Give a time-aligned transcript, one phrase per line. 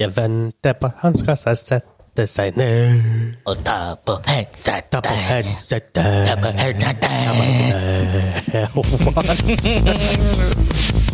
[0.00, 1.80] Jeg venter på han skal sette
[2.26, 3.00] seg ned.
[3.44, 4.90] Og ta på headsetet.
[4.92, 6.28] Ta på Ta headsetet.
[6.42, 7.10] på headsetet.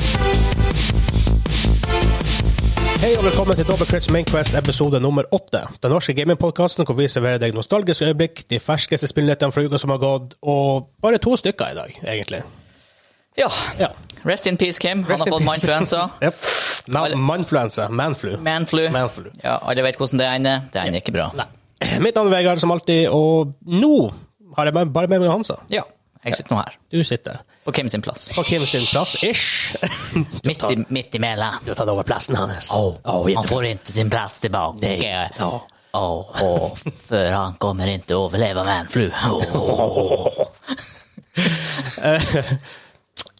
[0.00, 0.49] What?
[3.00, 5.62] Hei og velkommen til Double Crits Mainquest episode nummer åtte.
[5.82, 9.92] Den norske gamingpodkasten hvor vi serverer deg nostalgiske øyeblikk, de ferskeste spillnyttene fra uka som
[9.94, 12.42] har gått, og bare to stykker i dag, egentlig.
[13.40, 13.48] Ja.
[13.78, 13.88] Ja.
[14.28, 15.00] Rest in peace, Kim.
[15.08, 15.48] Han har fått peace.
[15.48, 16.02] mindfluensa.
[16.26, 17.16] Yep.
[17.16, 17.88] Manfluensa.
[17.88, 18.34] Manflu.
[18.36, 18.82] Manflu.
[18.92, 19.30] Manflu.
[19.44, 20.60] Ja, alle vet hvordan det ender.
[20.72, 21.30] Det ender ikke bra.
[21.36, 21.46] Nei.
[22.04, 23.94] Mitt navn er Vegard, som alltid, og nå
[24.58, 25.56] har jeg bare med meg Hansa.
[25.72, 25.86] Ja,
[26.24, 26.76] jeg sitter nå her.
[26.92, 28.30] Du sitter På Kim sin plass.
[28.36, 29.74] på Kim sin plass, ish.
[30.44, 31.60] Midt, i, midt imellom.
[31.64, 32.70] Du har tatt over plassen hans.
[32.72, 34.80] Oh, oh, han får ikke sin plass tilbake.
[34.80, 35.28] Nei.
[35.92, 36.76] Oh, oh,
[37.08, 39.10] för han kommer inte överleva manflu.
[39.10, 40.26] Oh.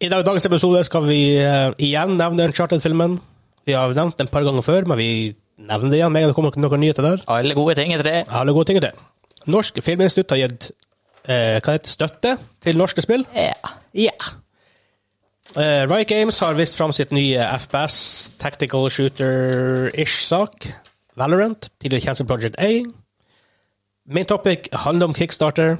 [0.00, 3.18] I dag, dagens episode skal vi eh, igjen nevne Uncharted-filmen.
[3.68, 5.10] Vi har nevnt den et par ganger før, men vi
[5.60, 7.24] nevner det igjen med en gang det kommer noen nyheter der.
[7.30, 8.24] Alle gode ting er det.
[8.28, 8.94] Alle gode ting er det.
[9.50, 10.70] Norsk Filminstitutt har gitt
[11.30, 13.24] eh, hva heter det, støtte til norske spill.
[13.36, 13.74] Ja.
[13.96, 14.14] Ja.
[15.56, 17.96] Eh, Riot Games har vist fram sitt nye FBS,
[18.38, 20.68] Tactical Shooter-ish-sak.
[21.18, 22.70] Valorant, tidligere kjent som Project A.
[24.10, 25.76] Min topic handler om Kickstarter.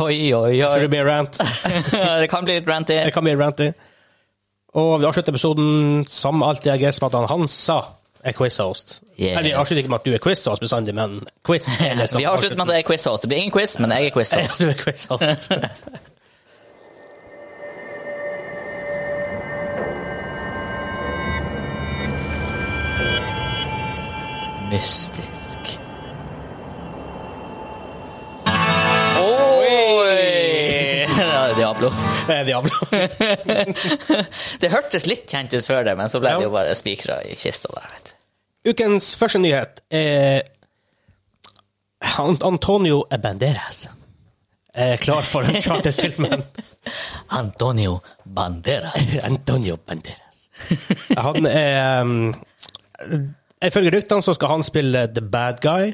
[0.00, 0.92] Oi, oi, Så det oi.
[0.92, 1.38] blir rant.
[2.20, 2.96] det kan bli ranty.
[3.06, 3.70] Det kan bli ranty.
[4.74, 7.76] Og vi avslutter episoden som alltid, jeg gjetter med at han Hansa
[8.24, 9.00] er quiz-host.
[9.20, 9.38] Yes.
[9.44, 12.56] Vi avslutter ikke med at du er quiz-host bestandig, men quiz er liksom Vi avslutter
[12.56, 13.22] med at jeg er quiz-host.
[13.22, 14.60] Det blir ingen quiz, men jeg er quiz-host.
[14.60, 15.52] Du er quiz-host.
[24.70, 25.78] Mystisk.
[29.20, 31.06] Oi!
[31.18, 31.92] Ja, Diablo.
[32.26, 32.72] Det er Diablo.
[34.60, 37.36] Det hørtes litt kjent ut før det, men så ble det jo bare spikra i
[37.38, 38.03] kista der.
[38.64, 40.42] Ukens første nyhet er
[42.44, 43.88] Antonio Banderas
[44.74, 46.42] er klar for Uncharted-filmen.
[47.40, 49.24] Antonio Banderas.
[49.30, 50.48] Antonio Banderas.
[51.16, 52.34] Han er um,
[53.64, 55.92] Ifølge ryktene så skal han spille The Bad Guy.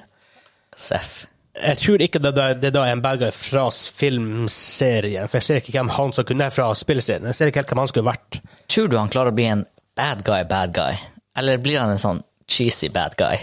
[0.77, 1.27] Seff.
[1.61, 5.45] Jeg tror ikke det, da- det da er en bad guy fra filmserien, for jeg
[5.45, 7.27] ser ikke hvem han som kunne fra spillserien.
[7.29, 8.39] Jeg ser ikke helt hvem han skulle vært.
[8.71, 9.67] Tror du han klarer å bli en
[9.99, 10.97] bad guy, bad guy?
[11.37, 13.37] Eller blir han en sånn cheesy bad guy?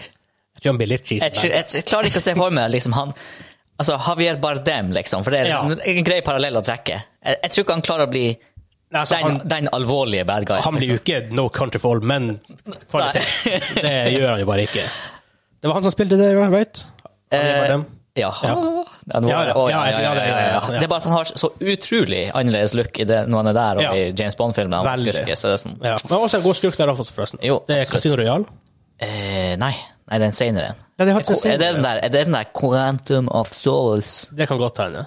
[0.58, 1.24] Jeg tror han blir litt cheesy.
[1.26, 1.50] Jeg, guy.
[1.54, 3.14] jeg, jeg klarer ikke å se for meg liksom han
[3.78, 5.60] Altså Javier Bardem, liksom, for det er Ja.
[5.62, 6.96] en, en grei parallell å trekke.
[7.22, 10.48] Jeg, jeg tror ikke han klarer å bli Nei, altså, den, han, den alvorlige bad
[10.50, 10.62] guy.
[10.66, 12.40] han blir jo ikke No Country for All Men
[12.90, 13.28] kvalitet.
[13.84, 14.88] Det gjør han jo bare ikke.
[15.62, 16.82] Det var han som spilte det, right?
[17.34, 17.72] Eh, var.
[18.18, 18.32] Ja.
[18.46, 18.54] Ja.
[19.14, 19.54] Ja, nå- Ja, ja.
[19.58, 20.60] å, Ja, ja, ja, ja, ja.
[20.74, 23.58] Det er bare at han har så utrolig annerledes look i det, når han er
[23.58, 23.92] der, og Ja.
[23.94, 24.74] i James Bond-filmen.
[24.74, 25.14] han Veldig.
[25.14, 25.96] skurker, så det er sånn, Ja.
[26.10, 27.40] Men også en god skurk der, forresten.
[27.46, 27.86] Jo, det er.
[27.92, 28.46] Casino Royal.
[29.00, 29.74] Eh, nei,
[30.08, 30.82] nei, er en senere en.
[30.98, 33.52] Ja, de har ikke en Er det den der, er det den der Quantum of
[33.54, 34.30] Souls?
[34.34, 35.06] Det kan godt hende.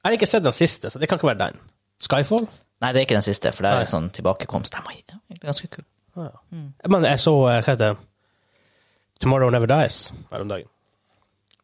[0.00, 1.60] Jeg har ikke sett den siste, så det kan ikke være den.
[2.00, 2.48] Skyfall?
[2.80, 3.84] Nei, det er ikke den siste, for det Nei.
[3.84, 4.74] er sånn tilbakekomst.
[4.74, 5.84] Den var ganske kul.
[6.16, 6.62] Ah, ja.
[6.88, 8.06] Men jeg så eh, hva heter det?
[9.20, 10.68] Tomorrow Never Dies her om dagen.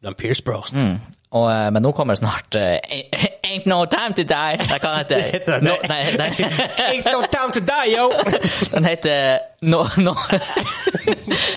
[0.05, 0.69] Den Pierce Bros.
[0.73, 0.99] Mm.
[1.35, 2.77] Og, eh, men nå kommer snart uh,
[3.47, 4.57] Ain't- No Time To Die.
[4.61, 6.27] Det kan hete no, nei, nei,
[6.87, 8.05] Ain't no time to die, yo!
[8.71, 10.13] Den heter no, no,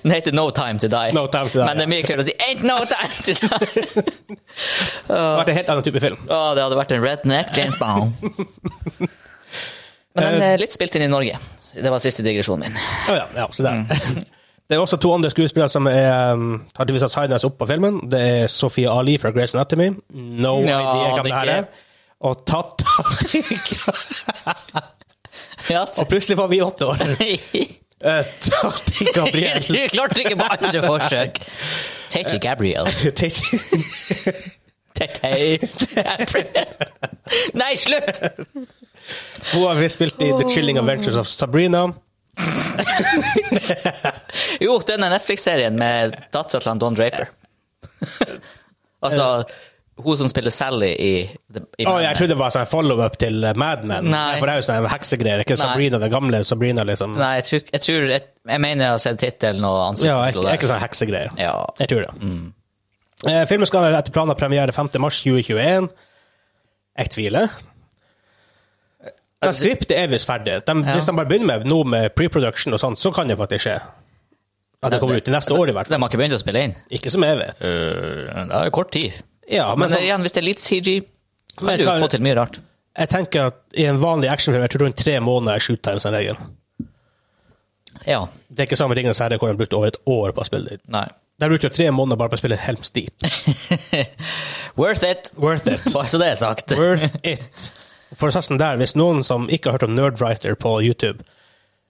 [0.03, 1.13] Den heter No Time To Die.
[1.15, 3.37] No Time To Die, Men det er mye kult å si Ain't No Time To
[3.39, 3.95] Die.
[5.07, 6.19] Det hadde vært en helt annen type film.
[6.27, 9.09] Å, det hadde vært en redneck James Bond.
[10.19, 11.39] Men den er litt spilt inn i Norge.
[11.79, 12.79] Det var siste digresjonen min.
[13.07, 13.85] Oh, ja, ja, så der.
[13.85, 14.25] Mm.
[14.71, 17.97] Det er også to andre skuespillere som er, um, har tydeligvis signes opp på filmen.
[18.11, 19.89] Det er Sophie Ali fra Grace Anatomy.
[20.15, 21.65] No Ja, idea hvem det her er.
[22.21, 22.85] Og Tata
[25.71, 25.81] Ja.
[25.99, 26.97] Og plutselig var vi åtte år.
[28.01, 29.61] Eh, Tati Gabriel.
[29.69, 31.37] Du klarte ikke på andre forsøk.
[32.11, 32.87] Tati Gabriel.
[33.19, 33.59] Tati-
[34.97, 35.59] Tati
[36.01, 36.65] Gabriel.
[37.61, 38.23] Nei, slutt!
[39.53, 41.91] Hun har spilt i The Chilling Adventures of Sabrina.
[44.65, 47.29] Jo, denne Netflix-serien med dattera til Don Draper.
[49.05, 49.27] altså,
[50.01, 51.13] hun som spiller Sally i,
[51.79, 54.09] i oh, jeg trodde det var sånn follow-up til uh, Mad Men.
[54.13, 54.39] Nei.
[54.39, 55.45] For det er jo sånn heksegreier.
[55.45, 55.59] Ikke.
[55.61, 57.19] Sabrina, den gamle Sabrina, liksom.
[57.21, 60.33] Nei, jeg tror, jeg, tror jeg, jeg mener jeg har sett tittelen og Ja, ansiktet.
[60.33, 61.35] ikke, til ikke sånn heksegreier.
[61.41, 61.55] Ja.
[61.83, 62.31] Jeg tror det.
[63.29, 64.95] Eh, filmen skal etter planen ha premiere 5.
[65.03, 65.91] mars 2021.
[67.01, 67.53] Jeg tviler.
[69.41, 70.59] Men skriptet er visst ferdig.
[70.67, 70.95] De, Ja.
[70.99, 73.79] Hvis de bare begynner med noe med pre-production og sånt, så kan det faktisk skje.
[74.83, 76.61] At det kommer ut i neste år, i hvert De har ikke begynt å spille
[76.65, 76.75] inn?
[76.91, 77.59] Ikke som jeg vet.
[77.61, 79.13] det er kort tid.
[79.49, 81.03] Ja, men, Men så, igjen, hvis det er litt CG,
[81.59, 82.61] kan du få til mye rart.
[82.99, 86.01] Jeg tenker at i en vanlig actionfilm jeg tror rundt tre måneder er shoot time
[86.03, 86.37] som regel.
[88.07, 88.27] Ja.
[88.49, 90.75] Det er ikke samme Ringenes herre hvor de brukte over et år på å spille
[90.75, 90.81] det.
[90.91, 91.07] Nei.
[91.41, 93.25] De brukte jo tre måneder bare på å spille Helms Deep.
[94.81, 95.31] Worth it.
[95.37, 95.87] Worth it.
[95.93, 96.75] Bare så det er sagt.
[96.77, 97.71] Worth it.
[98.19, 101.23] Prosessen der, hvis noen som ikke har hørt om Nerdwriter på YouTube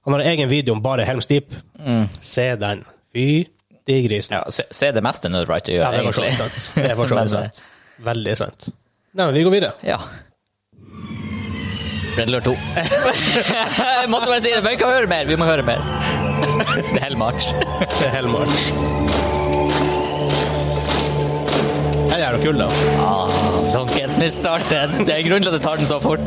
[0.05, 1.55] Han har egen video om bare Helms Deep.
[2.21, 2.85] Se den.
[3.13, 3.47] Fy
[3.89, 4.37] de grisen.
[4.37, 6.37] Ja, se, se det meste Nerdwriter gjør, Ja, det er for egentlig.
[6.61, 6.75] sant.
[6.85, 7.63] Det er for så vidt sant.
[8.05, 8.69] Veldig sant.
[9.15, 9.73] Nei, men vi går videre.
[9.85, 9.97] Ja.
[12.17, 12.55] Red Alert 2.
[14.03, 15.25] Jeg måtte bare si det, men vi kan høre mer.
[15.29, 15.85] Vi må høre mer.
[16.61, 17.51] Det er hell match.
[17.99, 18.69] Det er Hellmarch.
[22.09, 22.69] Det er jævla kul, da.
[23.01, 25.07] Ah, don't get me started.
[25.07, 26.21] Det er grunnen til at jeg tar den så fort.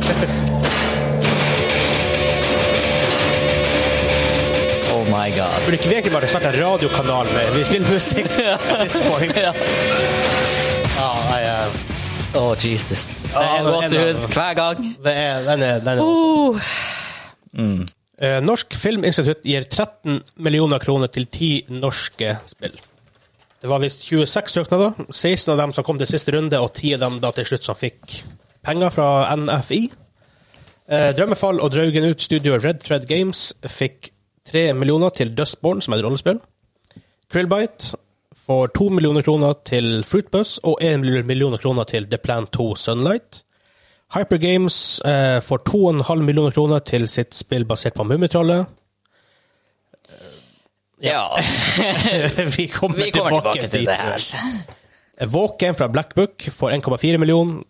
[4.94, 5.52] Oh my god.
[5.64, 9.36] Burde ikke vi egentlig bare starte en radiokanal med Vi spiller musikk at this point?
[9.36, 9.52] Ja.
[11.38, 11.82] Eh,
[12.34, 13.28] Oh, Jesus.
[13.30, 14.78] Det er gåsehud hver gang.
[15.04, 16.00] det er, den er, den er.
[16.02, 16.58] Uh.
[17.52, 17.84] mm.
[18.42, 22.74] Norsk Filminstitutt gir 13 millioner kroner til 10 norske spill.
[23.64, 24.92] Det var visst 26 søknader.
[25.08, 27.64] 16 av dem som kom til siste runde, og 10 av dem da til slutt
[27.64, 28.18] som fikk
[28.60, 29.06] penger fra
[29.40, 29.78] NFI.
[30.92, 34.10] Eh, Drømmefall og Draugen ut studioet Red Thread Games fikk
[34.52, 36.42] 3 millioner til Dustborn, som er et rollespill.
[37.32, 37.96] Krillbite
[38.36, 43.46] får 2 millioner kroner til Fruitbus og 1 millioner kroner til The Plan 2 Sunlight.
[44.12, 48.68] Hypergames eh, får 2,5 millioner kroner til sitt spill basert på Mummitrollet.
[51.04, 51.28] Ja.
[52.56, 53.88] Vi kommer, Vi kommer tilbake til dit.
[53.88, 55.28] det her.
[55.30, 57.62] Våken fra Black Book får 1,4 millioner,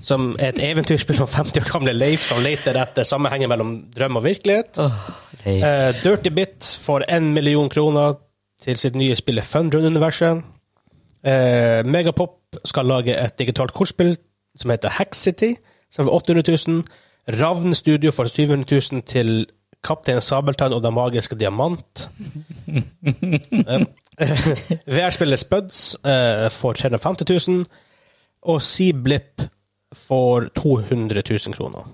[0.00, 4.20] som er et eventyrspill om 50 år gamle Leif som leter etter sammenhengen mellom drøm
[4.20, 4.78] og virkelighet.
[4.78, 4.94] Oh,
[5.48, 8.20] uh, Dirty Bit får 1 million kroner
[8.62, 10.44] til sitt nye spill Fundrun-universet.
[11.26, 14.14] Uh, Megapop skal lage et digitalt kortspill
[14.58, 15.56] som heter Hackcity,
[15.90, 16.82] som får 800 000.
[17.40, 19.46] Ravn Studio får 700 000 til
[19.84, 22.08] Kaptein Sabeltann og Den magiske diamant.
[22.66, 23.84] Eh,
[24.96, 27.64] VR-spillet Spuds uh, får 350 000,
[28.50, 29.44] og Seablip
[29.94, 31.86] får 200 000 kroner.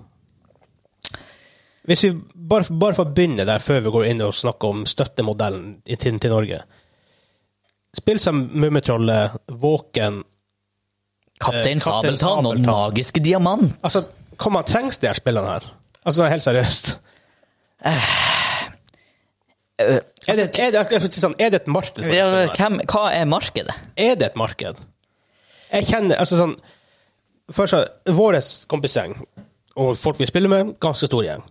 [1.85, 2.11] Hvis vi
[2.49, 6.17] bare, bare får begynne der før vi går inn og snakker om støttemodellen i tiden
[6.19, 6.63] til Norge.
[7.95, 10.23] Spill som Mummitrollet, Våken
[11.39, 13.75] Kaptein Kaptein Sabeltann og Den magiske diamant.
[13.83, 14.05] Altså,
[14.39, 15.67] hvor man trengs de her spillene her?
[16.05, 16.95] Altså, helt seriøst.
[19.75, 23.09] Er det, er det, jeg får si sånn, er det et marked ja, hvem, hva
[23.11, 23.75] er markedet?
[23.99, 24.79] Er det et marked?
[25.73, 26.55] Jeg kjenner altså sånn
[27.53, 27.81] Først så,
[28.15, 28.39] Vår
[28.71, 29.17] kompisgjeng
[29.75, 31.41] og folk vi spiller med, ganske stor gjeng.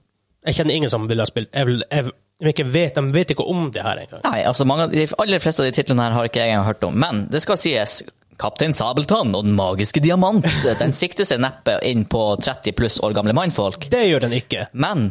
[0.49, 2.07] Jeg kjenner ingen som ville ha spilt jeg, vil- jeg,
[2.41, 4.23] jeg vet, De vet ikke om det her engang.
[4.25, 6.87] Nei, altså mange, de aller fleste av de titlene her har ikke jeg engang hørt
[6.89, 6.97] om.
[6.99, 7.99] Men det skal sies,
[8.41, 10.49] Kaptein Sabeltann og Den magiske diamant,
[10.81, 13.87] den sikter seg neppe inn på 30 pluss år gamle mannfolk.
[13.93, 14.67] Det gjør den ikke.
[14.73, 15.11] Men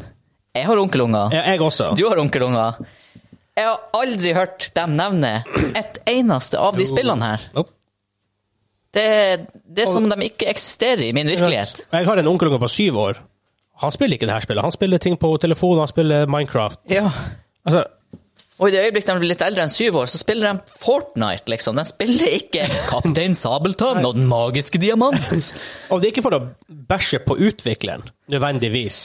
[0.54, 1.34] jeg har onkelunger.
[1.34, 1.92] Jeg, jeg også.
[1.98, 2.82] Du har onkelunger.
[3.58, 5.32] Jeg har aldri hørt dem nevne
[5.78, 7.48] et eneste av de spillene her.
[7.54, 7.74] Nope.
[8.94, 9.06] Det,
[9.66, 11.88] det er som om de ikke eksisterer i min virkelighet.
[11.90, 13.22] Jeg har en onkelunge på syv år.
[13.82, 14.66] Han spiller ikke det her spillet.
[14.66, 16.84] Han spiller ting på telefonen, han spiller Minecraft.
[16.94, 17.08] Ja.
[17.66, 17.88] Altså,
[18.62, 21.50] Og i det øyeblikk de blir litt eldre enn syv år, så spiller de Fortnite,
[21.50, 21.82] liksom.
[21.82, 25.18] De spiller ikke Kaptein Sabeltann og Den magiske diamant.
[25.90, 29.02] og det er ikke for å bæsje på utvikleren, nødvendigvis.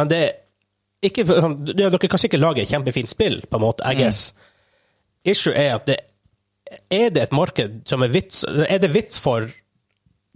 [0.00, 0.34] Men det er
[1.04, 4.32] ikke sånn, ja, Dere kan sikkert lage et kjempefint spill, på en måte, I guess.
[5.26, 5.98] Issue er at det
[6.90, 9.46] Er det et marked som er vits Er det vits for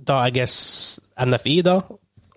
[0.01, 1.75] da, I guess, NFI, da,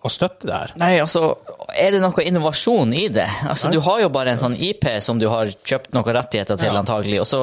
[0.04, 0.72] å støtte det her?
[0.76, 1.30] Nei, altså,
[1.72, 3.24] er det noe innovasjon i det?
[3.48, 6.68] Altså, Du har jo bare en sånn IP som du har kjøpt noen rettigheter til,
[6.74, 6.80] Ja.
[6.82, 7.40] antagelig, og så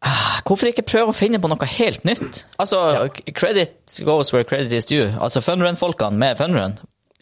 [0.00, 2.44] ah, Hvorfor ikke prøve å finne på noe helt nytt?
[2.58, 5.10] Altså, credit goes where credit is due.
[5.20, 6.78] Altså, Funrun-folkene med Funrun,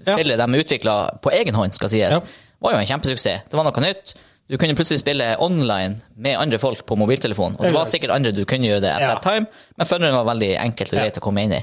[0.07, 0.17] Ja.
[0.17, 2.21] spillet de utvikla på egen hånd, skal sies, Ja.
[2.63, 3.49] var jo en kjempesuksess.
[3.51, 4.15] Det var noe nytt.
[4.51, 8.33] Du kunne plutselig spille online med andre folk på mobiltelefon, og det var sikkert andre
[8.33, 9.15] du kunne gjøre det at Ja.
[9.15, 9.47] that time,
[9.79, 11.63] men funneren var veldig enkelt og greit å komme inn i.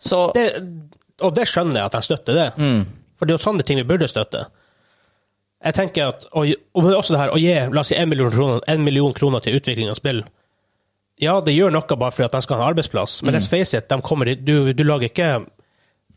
[0.00, 0.48] Så det,
[1.20, 2.48] og det skjønner jeg at de støtter det.
[3.16, 4.46] For det er jo sånne ting vi burde støtte.
[5.64, 8.30] Jeg tenker at, og, og også det her, å gi la oss si en million,
[8.34, 10.24] kroner, en million kroner til utvikling av spill
[11.22, 13.72] Ja, det gjør noe bare for at de skal ha en arbeidsplass, men let's face
[13.78, 15.46] it, de kommer, du, du lager ikke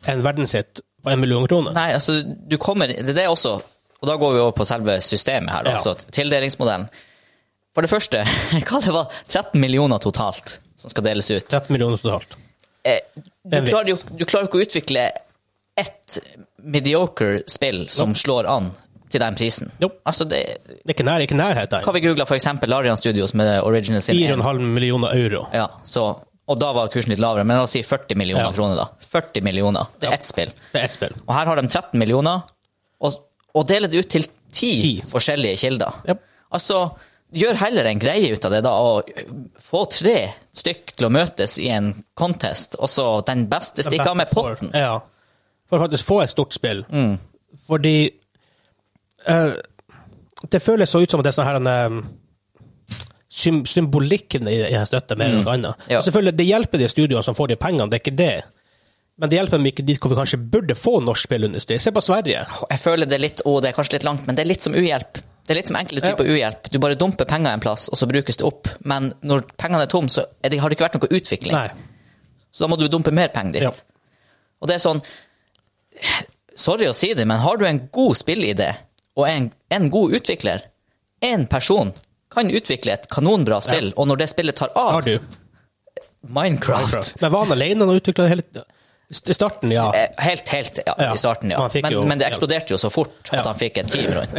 [0.06, 1.74] en verdenshit på en million kroner.
[1.74, 3.56] Nei, altså, du kommer Det er det også,
[4.01, 5.75] og da går vi over på selve systemet her, da, Ja.
[5.77, 6.88] altså tildelingsmodellen.
[7.75, 8.24] For det første,
[8.70, 11.48] hva det var 13 millioner totalt som skal deles ut.
[11.50, 12.36] 13 millioner totalt.
[12.86, 13.00] Eh,
[13.48, 15.12] Du er klarer jo du klarer ikke å utvikle
[15.77, 16.20] ett
[16.63, 18.72] mediocre spill som slår an
[19.10, 19.70] til den prisen.
[19.80, 19.89] No.
[20.06, 21.94] Altså, det, Det er ikke, nær, ikke nærhet hva der.
[21.96, 25.46] vi googla eksempel Larian Studios med Original Sin 4,5 millioner euro.
[25.54, 26.10] Ja, så
[26.48, 28.51] Og da var kursen litt lavere, men la oss si 40 millioner Ja.
[28.56, 28.86] kroner, da.
[29.04, 29.88] 40 millioner.
[30.00, 30.51] Det er ett spill.
[30.72, 31.13] Det er ett spill.
[31.27, 32.42] Og her har de 13 millioner,
[33.04, 33.18] og,
[33.54, 34.72] og deler det ut til ti
[35.12, 35.98] forskjellige kilder.
[36.08, 36.16] Ja.
[36.56, 36.86] Altså,
[37.36, 39.10] gjør heller en greie ut av det, da, og
[39.60, 40.16] få tre
[40.56, 44.56] stykk til å møtes i en contest, og så den beste stikker av med For-
[44.56, 44.72] potten.
[44.74, 45.01] Ja.
[45.68, 46.86] For faktisk få et stort spill.
[46.88, 47.18] Mm.
[47.68, 47.98] Fordi
[49.27, 49.51] uh,
[50.48, 52.08] Det føles så ut som at det er sånn her en, eh,
[53.38, 55.86] symbolikken i, i den støtta mer enn noe annet.
[55.86, 55.91] Mm.
[55.94, 56.03] Ja.
[56.06, 58.36] Selvfølgelig, Det hjelper de studioene som får de pengene, det er ikke det.
[59.17, 61.79] Men det hjelper dem ikke dit hvor vi kanskje burde få norsk spillindustri.
[61.82, 62.44] Se på Sverige.
[62.46, 64.65] Jeg føler det er litt, å, det er kanskje litt langt, men det er litt
[64.65, 65.22] som uhjelp.
[65.48, 66.70] Det er litt som enkelte typer uhjelp.
[66.74, 68.67] Du bare dumper penger en plass, og så brukes det opp.
[68.86, 71.56] Men når pengene er tom, så er det, har det ikke vært noe utvikling.
[71.56, 71.70] Nei.
[72.51, 73.65] Så da må du dumpe mer penger dit.
[73.65, 73.72] Ja.
[74.62, 75.01] Og det er sånn
[76.58, 78.72] Sorry å si det, men har du en god spillidé
[79.17, 80.65] og en, en god utvikler
[81.25, 81.89] Én person
[82.34, 85.19] kan utvikle et kanonbra spill, og når det spillet tar av Stardew.
[85.19, 85.38] du?
[86.27, 88.63] Minecraft Men var han alene når han utvikla det hele
[89.31, 89.86] I starten, ja.
[89.96, 91.13] Eh, Helt, helt ja, Ja.
[91.13, 91.62] i starten, ja.
[91.81, 94.36] Men, jo- men det eksploderte jo så fort at han fikk et team rundt.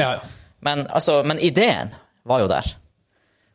[0.60, 1.94] Men, altså, men ideen
[2.28, 2.66] var jo der.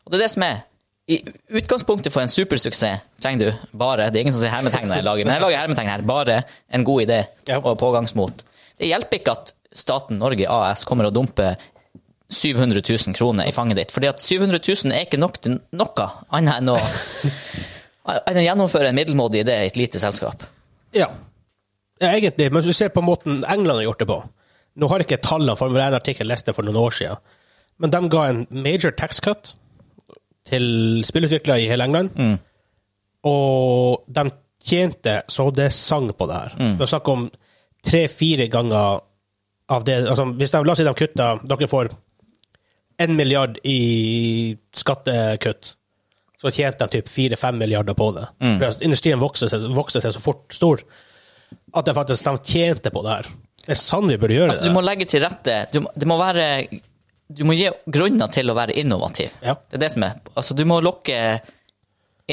[0.06, 0.63] Og det er det som er
[1.08, 1.18] i
[1.52, 5.04] Utgangspunktet for en supersuksess trenger du bare Det er ingen som sier hermetegn når jeg
[5.04, 6.02] lager, men jeg lager hermetegn her.
[6.02, 7.20] Bare en god idé
[7.60, 8.44] og pågangsmot.
[8.80, 11.58] Det hjelper ikke at staten Norge AS kommer og dumper
[12.34, 13.92] 700 000 kroner i fanget ditt.
[13.92, 16.78] fordi at 700 000 er ikke nok til noe annet enn å,
[18.30, 20.46] enn å gjennomføre en middelmådig idé i et lite selskap.
[20.94, 21.10] Ja.
[22.02, 22.52] ja, egentlig.
[22.54, 24.20] Men du ser på måten England har gjort det på.
[24.74, 27.22] Nå har jeg ikke tallene, for en artikkel leste for noen år siden.
[27.82, 29.56] Men de ga en major tax cut
[30.50, 30.66] til
[31.06, 32.13] spillutviklere i hele England.
[33.30, 34.28] Og de
[34.63, 36.56] tjente så det sang på det her.
[36.78, 37.28] Det er snakk om
[37.84, 39.04] tre-fire ganger
[39.74, 41.92] av det altså, Hvis de, la oss si de kutta Dere får
[42.98, 45.74] en milliard i skattekutt.
[46.42, 48.28] Så tjente de typ 4-5 milliarder på det.
[48.60, 50.84] For Industrien vokste seg, vokser seg så fort stor
[51.74, 53.30] at de faktisk de tjente på det her.
[53.64, 56.18] Det er sånn vi burde gjøre Altså, du må legge til rette du, Det må
[56.20, 56.48] være
[57.32, 59.32] Du må gi grunner til å være innovativ.
[59.40, 59.56] Ja.
[59.56, 61.20] Det er det som er Altså, du må lokke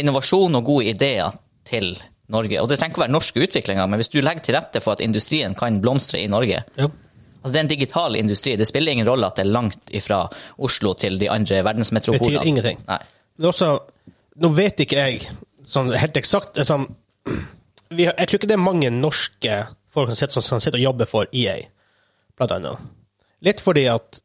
[0.00, 1.36] innovasjon og gode ideer
[1.66, 1.92] til
[2.30, 2.60] Norge.
[2.62, 4.94] Og det trenger ikke å være norske utviklinger, men hvis du legger til rette for
[4.94, 6.90] at industrien kan blomstre i Norge Ja.
[7.40, 8.56] Altså, det er en digital industri.
[8.60, 10.22] Det spiller ingen rolle at det er langt ifra
[10.58, 12.38] Oslo til de andre verdensmetropolene.
[12.38, 12.80] Betyr ingenting.
[12.88, 12.98] Nei.
[13.40, 13.70] Men også,
[14.44, 15.22] nå vet ikke jeg
[15.70, 16.88] sånn helt eksakt sånn,
[17.90, 20.84] vi, har- Jeg tror ikke det er mange norske folk som sitter, som sitter og
[20.84, 21.56] jobber for EA,
[22.36, 22.78] blant annet.
[23.42, 24.20] Litt fordi at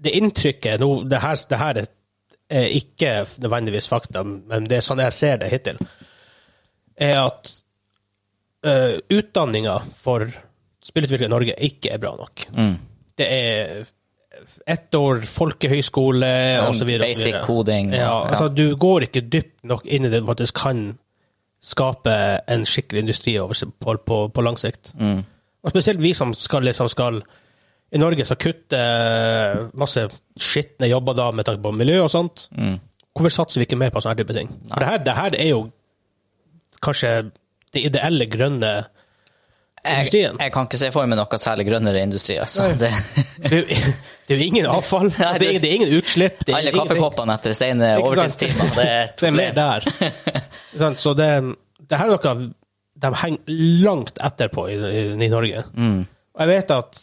[0.00, 1.88] det inntrykket nå, det her, det her er,
[2.50, 3.10] er ikke
[3.42, 5.78] nødvendigvis fakta, men det er sånn jeg ser det hittil,
[7.00, 7.50] er at
[8.66, 10.24] uh, utdanninga for
[10.84, 12.46] spillutviklere i Norge ikke er bra nok.
[13.18, 13.82] Det er
[14.66, 16.30] ett år folkehøyskole
[16.86, 17.08] videre.
[17.08, 17.90] basic coding.
[17.92, 18.30] Ja, ja.
[18.30, 20.84] altså Du går ikke dypt nok inn i det du faktisk kan
[21.60, 22.14] skape
[22.48, 24.94] en skikkelig industri over, på, på, på lang sikt.
[24.96, 25.20] Mm.
[25.60, 27.20] Og spesielt vi som skal, liksom skal
[27.92, 28.80] i Norge skal kutte
[29.78, 30.06] masse
[30.40, 32.46] skitne jobber da med tanke på miljø og sånt.
[32.54, 32.78] Mm.
[33.12, 34.48] Hvorfor satser vi ikke mer på sånne type ting?
[34.70, 35.60] For det her, det her er jo
[36.80, 37.12] kanskje
[37.74, 38.72] det ideelle grønne
[39.84, 42.36] Jeg, jeg kan ikke se for meg noe særlig grønnere industri.
[42.42, 42.66] Altså.
[42.76, 42.90] Det,
[43.40, 43.64] Det er, jo,
[44.28, 46.42] det er jo ingen avfall, det, er, det er ingen utslipp.
[46.48, 48.74] Er alle kaffekoppene etter sene overtidstimer.
[48.76, 49.86] Det er et Det er mer der.
[51.00, 51.30] Så det,
[51.88, 52.34] det her er noe
[53.00, 55.62] de henger langt etterpå i, i, i Norge.
[55.72, 56.02] Mm.
[56.40, 57.00] Jeg vet at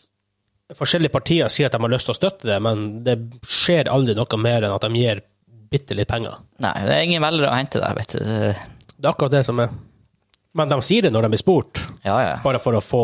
[0.78, 3.16] forskjellige partier sier at de har lyst til å støtte det, men det
[3.50, 5.24] skjer aldri noe mer enn at de gir
[5.72, 6.38] bitte litt penger.
[6.64, 8.20] Nei, det er ingen velgere å hente der, vet du.
[8.22, 8.56] Det-
[8.98, 9.70] Det er akkurat det som er.
[10.58, 12.38] Men de sier det når de blir spurt, Ja, ja.
[12.44, 13.02] bare for å få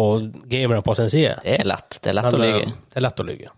[0.49, 1.35] gamerne på sin side.
[1.43, 1.99] Det er lett.
[2.01, 2.71] Det er lett Men, å eh, lyge.
[2.89, 3.49] Det er lett å lyge.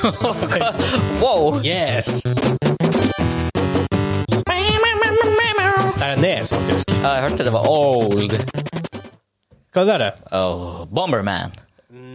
[1.20, 1.60] Wow!
[1.64, 2.22] Yes!
[5.98, 6.90] Det er nes, faktisk.
[7.02, 8.32] Ja, jeg hørte det var old.
[9.70, 10.14] Hva er det der?
[10.34, 11.52] Oh, Bomberman.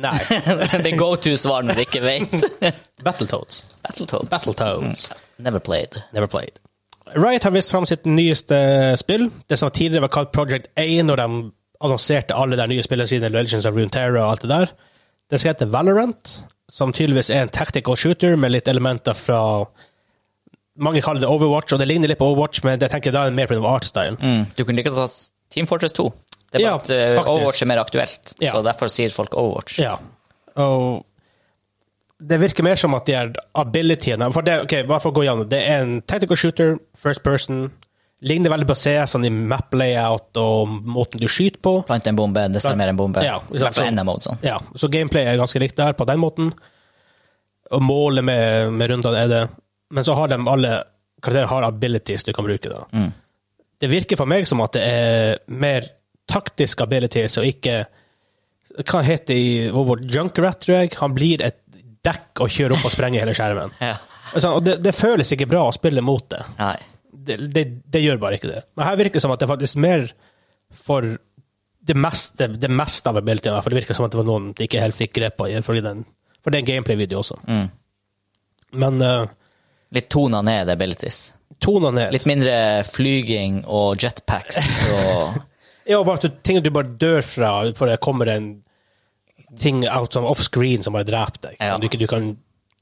[0.01, 0.17] Nei.
[0.85, 2.47] det go to-svaret når du ikke vet.
[3.05, 3.63] Battletoads.
[3.85, 4.29] Battletoads.
[4.31, 5.09] Battletoads.
[5.37, 5.99] Never played.
[6.13, 6.59] Never played.
[7.15, 8.57] Riot har vist fram sitt nyeste
[8.97, 9.29] spill.
[9.47, 11.29] Det som tidligere var kalt Project A, når de
[11.85, 14.71] annonserte alle de nye spillene sine, Legends of Runeterra og alt det der.
[15.29, 16.31] Det skal hete Valorant,
[16.69, 19.41] som tydeligvis er en tactical shooter med litt elementer fra
[20.75, 23.31] Mange kaller det Overwatch, og det ligner litt på Overwatch, men jeg tenker da er
[23.31, 24.17] det mer på den artstyle.
[24.19, 24.41] Mm.
[24.57, 25.05] Du kunne like godt ha
[25.53, 26.09] Team Fortress 2.
[26.55, 27.31] Det er bare Ja, at eh.
[27.33, 28.53] Overwatch er mer aktuelt, Ja.
[28.55, 29.79] så derfor sier folk Overwatch.
[29.83, 29.97] Ja.
[30.63, 31.03] Og
[32.25, 35.25] det virker mer som at de er abilityene For det, okay, bare for å gå
[35.27, 35.49] gjennom.
[35.51, 37.67] Det er en tactical shooter, first person,
[38.25, 41.73] Ligner veldig på CS sånn i map layout og måten du skyter på.
[41.85, 43.21] Plante en bombe, desarmere en bombe.
[43.25, 44.39] Ja, så, av modesene.
[44.45, 46.53] Ja, så gameplay er ganske likt der på den måten.
[47.75, 49.43] Og målet med, med rundene er det.
[49.93, 50.71] Men så har de alle
[51.21, 52.71] karakterer har abilities du kan bruke.
[52.71, 52.85] da.
[52.95, 53.11] Mm.
[53.83, 55.91] Det virker for meg som at det er mer
[56.31, 57.83] taktisk abilities og ikke
[58.89, 60.91] Hva heter det i Vovor Junkrat, tror jeg?
[60.99, 61.61] Han blir et
[62.05, 63.71] dekk og kjører opp og sprenger hele skjermen.
[63.85, 63.95] Ja.
[64.35, 66.41] Altså, og det, det føles ikke bra å spille mot det.
[67.13, 67.63] Det, det.
[67.93, 68.63] det gjør bare ikke det.
[68.75, 70.07] Men her virker det som at det er faktisk mer
[70.75, 71.05] for
[71.85, 73.61] det meste, det meste av abilityen.
[73.61, 75.47] For det virker som at det var noen de ikke helt fikk grep på.
[75.61, 77.37] For det er en gameplay-video også.
[77.45, 77.67] Mm.
[78.81, 79.29] Men uh,
[79.95, 81.21] Litt tona ned abilities.
[81.63, 82.11] tona ned.
[82.17, 82.55] Litt mindre
[82.89, 84.57] flyging og jetpacks
[84.97, 85.37] og
[85.85, 88.47] Ja, bare at du, ting du bare dør fra, for det kommer en
[89.61, 91.59] ting out of off-screen som bare dreper deg.
[91.61, 91.77] Ja.
[91.77, 92.31] Du, ikke- du kan,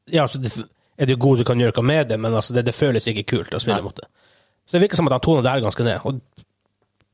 [0.10, 0.53] ja, så det,
[0.98, 3.25] er du god, du kan gjøre noe med det, men altså, det, det føles ikke
[3.36, 3.86] kult å spille Nei.
[3.89, 4.07] mot det.
[4.65, 6.05] Så det virker som at han toner det her ganske ned.
[6.07, 6.22] Og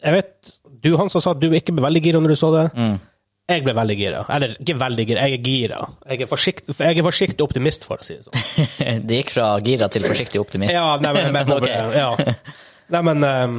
[0.05, 0.51] jeg vet,
[0.83, 2.65] du Hansa sa at du ikke ble veldig gira når du så det.
[2.77, 2.99] Mm.
[3.49, 4.19] Jeg ble veldig gira.
[4.29, 5.79] Eller ikke veldig gira, jeg er gira.
[6.11, 8.69] Jeg er forsiktig, jeg er forsiktig optimist, for å si det sånn.
[9.09, 10.75] Det gikk fra gira til forsiktig optimist.
[10.75, 11.97] Ja, nei, men, men, okay.
[11.97, 12.35] ja.
[12.93, 13.57] nei, men ehm,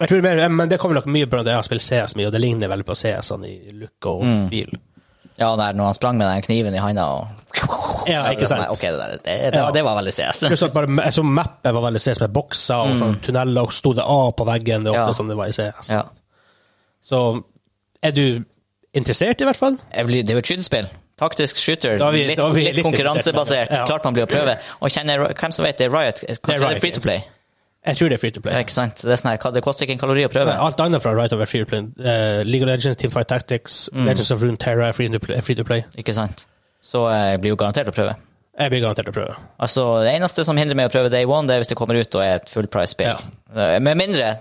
[0.00, 2.26] jeg tror mer, men det kommer nok mye på at jeg har spilt CS mye,
[2.26, 4.48] og det ligner veldig på CS sånn i look og Mm.
[4.50, 4.72] feel.
[5.38, 7.28] Ja, der når han sprang med den kniven i handa og
[8.08, 8.68] Ja, ikke sant?
[8.70, 9.70] Ok, det, der, det, det, Ja.
[9.70, 10.44] det var veldig CS.
[10.48, 13.92] Pluss at bare, så mappet var veldig CS med bokser og sånn tunneler, og sto
[13.92, 14.84] det A på veggen.
[14.84, 15.06] Det er ofte Mm.
[15.08, 15.12] Ja.
[15.12, 15.90] som det var i CS.
[15.90, 16.02] Ja.
[17.02, 17.42] Så
[18.02, 18.44] er du
[18.94, 19.76] interessert, i hvert fall?
[19.94, 20.88] Jeg blir, det er jo et skytespill.
[21.18, 23.70] Taktisk shooter Da er vi- litt, da vi litt litt konkurransebasert.
[23.70, 23.86] ja.
[23.86, 24.58] Klart man blir å prøve.
[24.82, 26.20] Og kjenner, hvem som vet, det er Riot.
[26.20, 27.24] Kanskje det er, Riot det er free to play?
[27.86, 28.54] Jeg tror det er free to play.
[28.56, 29.02] Ja, ikke sant?
[29.06, 30.56] Det, sånn det koster ikke en kalori å prøve.
[30.58, 31.86] Alt annet fra Right Over Free to Play.
[32.00, 34.08] Uh, League of Legends, Teamfight Tactics, Mm.
[34.10, 35.08] Legends of Runeterra er free
[35.46, 35.84] free to play.
[35.96, 36.46] Ikke sant?
[36.82, 38.16] Så eh, jeg blir jo garantert å prøve.
[38.56, 39.36] Jeg blir garantert å prøve.
[39.62, 41.98] Altså, Det eneste som hindrer meg å prøve Day One, det er hvis det kommer
[41.98, 43.14] ut og er et full price-spill.
[43.14, 43.78] Ja.
[43.82, 44.36] Med mindre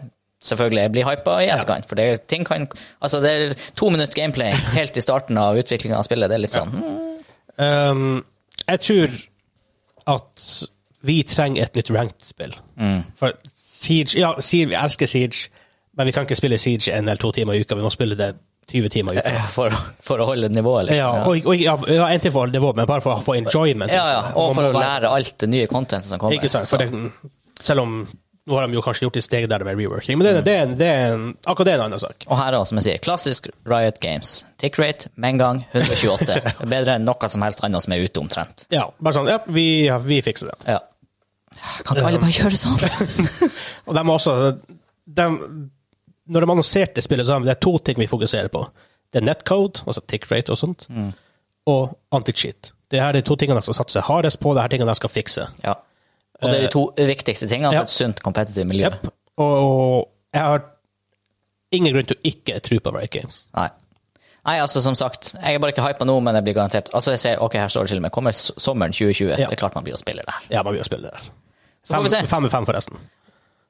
[0.45, 1.87] selvfølgelig jeg blir hypa i etterkant.
[1.89, 2.67] For det, ting kan,
[3.01, 6.29] altså det er to minutter gameplay helt i starten av utviklinga av spillet.
[6.31, 7.01] Det er litt sånn mm.
[7.55, 8.17] Um,
[8.67, 9.13] jeg tror
[10.11, 10.45] at
[11.05, 12.55] vi trenger et nytt ranked-spill.
[12.81, 13.03] Mm.
[13.19, 15.49] For Siege Ja, Siege, vi elsker Siege,
[15.97, 17.77] men vi kan ikke spille Siege en eller to timer i uka.
[17.77, 18.33] Vi må spille det
[18.71, 19.45] 20 timer i uka.
[19.57, 20.97] for, for å holde nivået, liksom.
[20.97, 23.91] Ja, og, og, ja, ja, en til for nivå, men bare for å få enjoyment.
[23.93, 24.21] ja, ja.
[24.35, 26.37] Og for å lære alt det nye contentet som kommer.
[26.39, 26.67] Ikke sant?
[26.69, 26.89] For det,
[27.63, 27.99] selv om
[28.45, 30.65] nå har de jo kanskje gjort et steg der med reworking, men det, det, er
[30.67, 32.27] en- det er en, akkurat det er en annen sak.
[32.29, 34.35] Og her òg, som jeg sier, klassisk Riot Games.
[34.61, 36.35] Tick rate med en gang 128.
[36.61, 38.67] Er Bedre enn noe som helst annet som er ute omtrent.
[38.69, 40.59] Ja, bare sånn, ja, vi, ja, vi fikser det.
[40.75, 40.77] Ja.
[41.85, 42.79] Kan ikke alle bare gjøre sånn?
[43.87, 44.35] Og de har også
[45.05, 45.25] de,
[46.27, 48.63] Når de annonserte spillet, så har de- det er to ting vi fokuserer på.
[49.13, 50.87] Det er netcode, altså tick rate og sånt,
[51.69, 52.71] og anti-cheat.
[52.89, 55.09] Det er de to tingene de skal satse hardest på, det er tingene de skal
[55.13, 55.45] fikse.
[55.63, 55.75] Ja.
[56.41, 57.81] Og det er de to viktigste tingene Ja.
[57.85, 58.89] et sunt, kompetitivt miljø.
[58.89, 59.07] Yep.
[59.37, 60.65] Og jeg har
[61.71, 63.45] ingen grunn til å ikke tro på Riot Games.
[63.55, 63.69] Nei.
[64.45, 67.11] Nei, altså som sagt, jeg er bare ikke hypa nå, men jeg blir garantert Altså,
[67.15, 69.31] jeg ser, ok, her står det til og med, kommer sommeren 2020.
[69.31, 69.47] Ja.
[69.49, 70.43] Det er klart man blir å spille der.
[70.53, 71.31] Ja, man blir å spille der.
[71.85, 72.23] Så får vi se.
[72.27, 72.99] fem ved fem, forresten.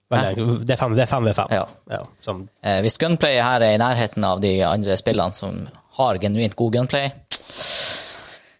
[0.05, 1.51] Det, er fem, det er fem ved fem.
[1.51, 2.01] Ja.
[2.21, 5.65] som, Eh, hvis gunplay her er i nærheten av de andre spillene som
[5.97, 7.09] har genuint god gunplay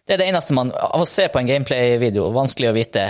[0.06, 3.04] Det er det eneste man Av å se på en gameplay-video, vanskelig å vite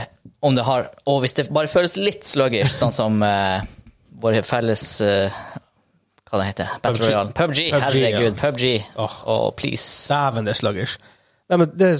[0.44, 3.64] om det har Og hvis det bare føles litt sluggish, sånn som eh,
[4.20, 5.40] vår felles eh,
[6.28, 7.06] Hva det heter Battle PUBG.
[7.06, 7.32] Royale.
[7.32, 8.28] PUBG, PUBG, herregud.
[8.28, 8.37] ja.
[8.42, 8.66] PUBG.
[9.00, 9.16] Oh.
[9.32, 10.12] oh please.
[10.12, 10.98] Dæven, det er sluggish.
[11.48, 11.90] Ja, men det,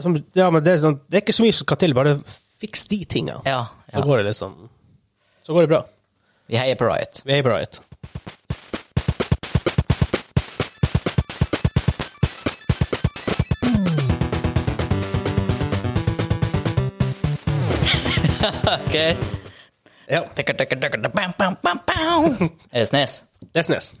[0.00, 2.14] som, ja, men det, er sånn, det er ikke så mye som skal til, bare
[2.60, 3.40] fiks de tingene.
[3.44, 4.68] Ja, Så går det liksom
[5.46, 5.82] Så går det bra.
[6.46, 7.22] Vi heier på Riot.
[7.26, 7.80] Vi heier på Riot.
[18.66, 18.94] Ok.
[20.08, 20.20] Ja,
[22.72, 23.24] Er det Snes?
[23.40, 23.94] det er Snes.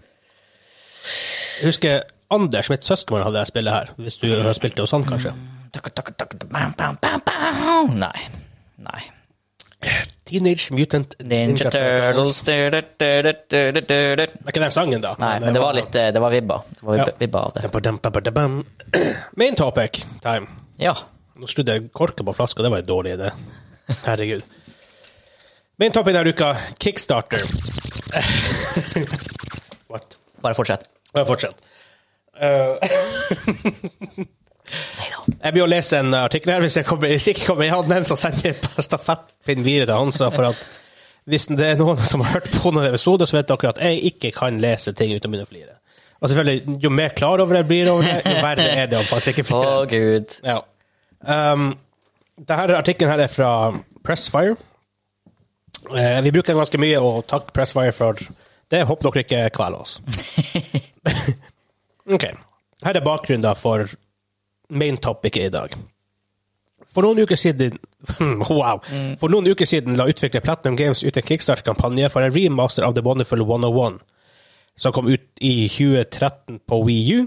[1.60, 3.90] Jeg husker Anders, mitt søskenbarn, hadde jeg spillet her.
[3.96, 5.32] Hvis du har spilt det hos han, kanskje.
[7.94, 8.45] Nei.
[8.76, 9.02] Nei.
[10.26, 12.66] Teenage Mutant Ninja Turtles Det er
[14.48, 15.12] ikke den sangen, da.
[15.20, 16.56] Nei, men det var litt eh, Det var vibba.
[16.70, 17.60] Det var vibba- av det.
[19.36, 19.92] Main topic
[20.24, 20.46] time.
[20.80, 20.94] Ja.
[21.36, 23.28] Nå skrudde jeg korken på flaska, det var en dårlig idé.
[24.06, 24.42] Herregud.
[25.78, 27.42] Main topic denne uka, Kickstarter.
[29.92, 30.16] What?
[30.42, 30.88] Bare fortsett.
[31.12, 31.56] Bare fortsett.
[32.36, 32.76] Uh,
[34.70, 37.90] jeg blir å lese en artikkel her, hvis jeg, kommer, hvis jeg ikke kommer igjen
[37.90, 40.66] den, så sender jeg stafettpinnen videre til Hansa, for at
[41.26, 44.12] hvis det er noen som har hørt på noen episoder, så vet dere at jeg
[44.12, 45.74] ikke kan lese ting uten å begynne å flire.
[46.20, 49.08] Og selvfølgelig, jo mer klar over jeg blir over det, jo verre er det å
[49.08, 49.90] faktisk ikke Å, flire.
[49.90, 50.38] gud.
[50.46, 50.60] Ja.
[51.26, 51.68] Um,
[52.38, 53.50] denne artikkelen her er fra
[54.06, 54.56] Pressfire.
[55.90, 58.22] Uh, vi bruker den ganske mye, og takk Pressfire for
[58.72, 58.84] det.
[58.88, 59.98] Håper dere ikke kveler oss.
[62.16, 62.30] ok.
[62.86, 63.90] Her er bakgrunnen for
[64.68, 65.74] main topic i dag.
[66.92, 67.78] For noen uker siden
[68.50, 68.82] Wow!
[69.20, 72.94] For noen uker siden la utvikler Platinum Games ut en kickstart-kampanje for en remaster av
[72.94, 73.98] The Wonderful 101,
[74.76, 77.26] som kom ut i 2013 på Wii U.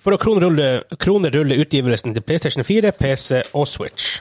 [0.00, 4.20] For å kronerulle, kronerulle utgivelsen til PlayStation 4, PC og Switch.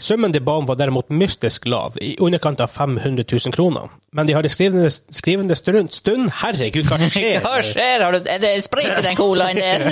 [0.00, 3.90] Summen de ba om var derimot mystisk lav, i underkant av 500 000 kroner.
[4.16, 7.40] Men de har i skrivende, skrivende stund, stund Herregud, hva skjer?
[7.44, 8.04] Hva skjer?
[8.06, 9.86] Har du, er det sprit i den colaen der?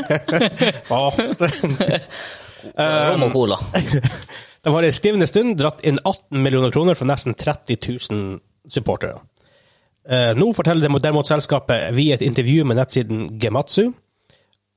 [0.97, 1.19] Åh.
[2.79, 3.59] Rom og cola.
[4.65, 7.79] De har i skrivende stund dratt inn 18 millioner kroner fra nesten 30
[8.11, 9.21] 000 supportere.
[10.09, 13.93] Eh, Nå forteller derimot selskapet via et intervju med nettsiden Gematsu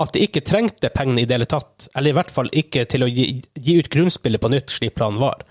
[0.04, 3.06] at de ikke trengte pengene i det hele tatt, eller i hvert fall ikke til
[3.06, 5.44] å gi, gi ut grunnspillet på nytt, slik planen var.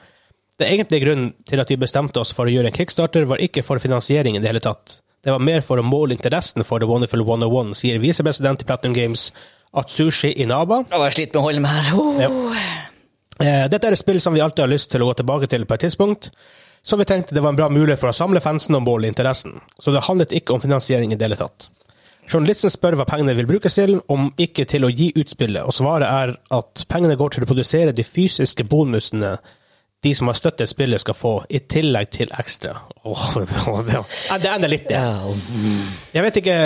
[0.60, 3.64] Det egentlige grunnen til at vi bestemte oss for å gjøre en kickstarter, var ikke
[3.64, 4.98] for finansiering i det hele tatt.
[5.24, 8.96] Det var mer for å måle interessen for The Wonderful 101, sier visepresident i Platinum
[8.96, 9.28] Games
[9.76, 10.82] Atsushi Inaba.
[10.90, 11.98] Jeg har slitt med å holde meg her.
[12.00, 12.20] Oh.
[12.20, 13.66] Ja.
[13.72, 15.76] Dette er et spill som vi alltid har lyst til å gå tilbake til på
[15.76, 16.30] et tidspunkt,
[16.82, 19.60] så vi tenkte det var en bra mulighet for å samle fansen og måle interessen.
[19.80, 21.70] Så det handlet ikke om finansiering i det hele tatt.
[22.30, 25.74] Journalisten spør hva pengene vil brukes til, om ikke til å gi ut spillet, og
[25.74, 29.36] svaret er at pengene går til å produsere de fysiske bonusene
[30.00, 32.76] de som har støttet spillet, skal få, i tillegg til ekstra.
[33.04, 33.24] Åh,
[33.88, 34.96] det er- ender litt, det.
[34.96, 35.34] Ja,
[36.14, 36.56] Jeg vet ikke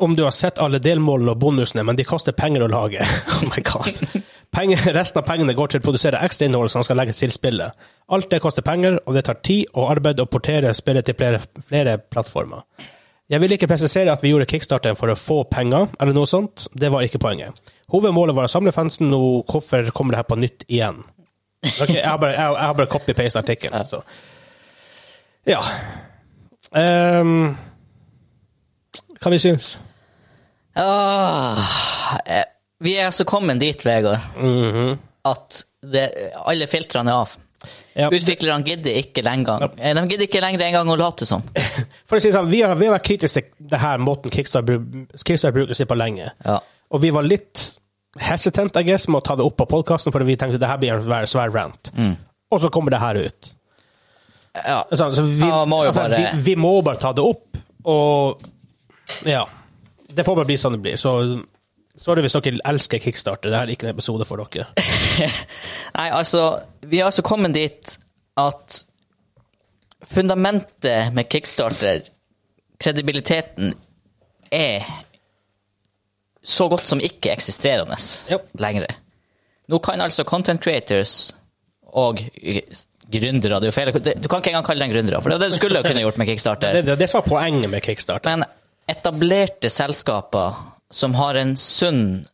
[0.00, 3.04] om du har sett alle delmålene og bonusene, men de koster penger å lage.
[3.40, 4.00] Oh my god.
[4.52, 7.76] Penger, resten av pengene går til å produsere ekstra innhold som skal legges til spillet.
[8.10, 11.40] Alt det koster penger, og det tar tid og arbeid å portere spillet til flere,
[11.68, 12.64] flere plattformer.
[13.30, 16.64] Jeg vil ikke presisere at vi gjorde kickstarten for å få penger, eller noe sånt.
[16.74, 17.60] Det var ikke poenget.
[17.92, 20.98] Hovedmålet var å samle fansen, og hvorfor kommer det her på nytt igjen?
[21.76, 24.00] Okay, jeg har bare, jeg, jeg har bare copy-paste artikkelen, så.
[25.46, 25.60] Ja.
[26.74, 27.52] Um,
[29.20, 29.74] hva vi syns?
[30.78, 31.60] Ah,
[32.26, 32.44] eh,
[32.80, 34.98] vi er altså kommet dit, Vegard, Mhm.
[35.28, 36.06] at det,
[36.46, 37.36] alle filtrene er av.
[38.00, 38.08] Ja.
[38.14, 39.66] Utviklerne gidder ikke lenger.
[39.76, 41.42] Eh, De gidder ikke lenger engang å late som.
[42.08, 44.80] For å si sånn, vi har, vi har vært kritiske til det her måten Kickstarter,
[45.54, 46.30] bruker seg på lenge.
[46.46, 46.58] Ja.
[46.90, 47.66] Og vi var litt
[48.18, 50.80] hesitant, I guess, med å ta det opp på podkasten, for vi tenkte det her
[50.82, 51.92] blir en svær, rant.
[52.50, 53.52] Og så kommer det her ut.
[54.56, 54.80] Ja.
[54.90, 58.42] Altså, så vi, må altså, bare- vi, vi må bare ta det opp, og
[59.28, 59.44] ja.
[60.10, 60.96] Det får bare bli sånn det blir.
[60.98, 61.12] Så
[62.00, 64.66] sorry hvis dere elsker Kickstarter, det her er ikke en episode for dere.
[65.98, 66.46] Nei, altså,
[66.88, 67.98] vi har altså kommet dit
[68.40, 68.80] at
[70.08, 72.06] fundamentet med kickstarter,
[72.80, 73.74] kredibiliteten,
[74.50, 74.86] er
[76.42, 77.98] så godt som ikke eksisterende
[78.32, 78.48] Yep.
[78.58, 78.86] lenger.
[79.68, 81.34] Nå kan altså content creators
[81.92, 82.18] og
[83.10, 85.44] gründere det er jo feil, Du kan ikke engang kalle dem gründere, for det er
[85.44, 86.72] det du skulle kunne gjort med kickstarter.
[86.72, 88.30] Det, det, det som var poenget med Kickstarter.
[88.30, 88.44] Men
[88.88, 92.26] etablerte selskaper som har en sunn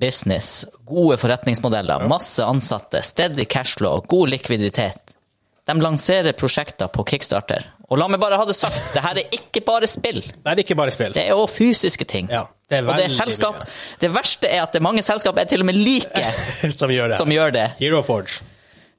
[0.00, 5.14] business, gode forretningsmodeller, masse ansatte, steady cashflow, god likviditet,
[5.68, 7.66] de lanserer prosjekter på Kickstarter.
[7.90, 10.20] Og la meg bare ha det sagt, det her er ikke bare spill.
[10.22, 11.12] Det er ikke bare spill.
[11.14, 12.30] Det er òg fysiske ting.
[12.30, 13.60] Ja, det er og det er selskap.
[13.60, 13.70] mye.
[14.02, 16.24] Det verste er at det er mange selskap er til og med like
[16.80, 17.18] som gjør det.
[17.18, 17.66] som gjør det.
[17.82, 18.40] Hero Forge.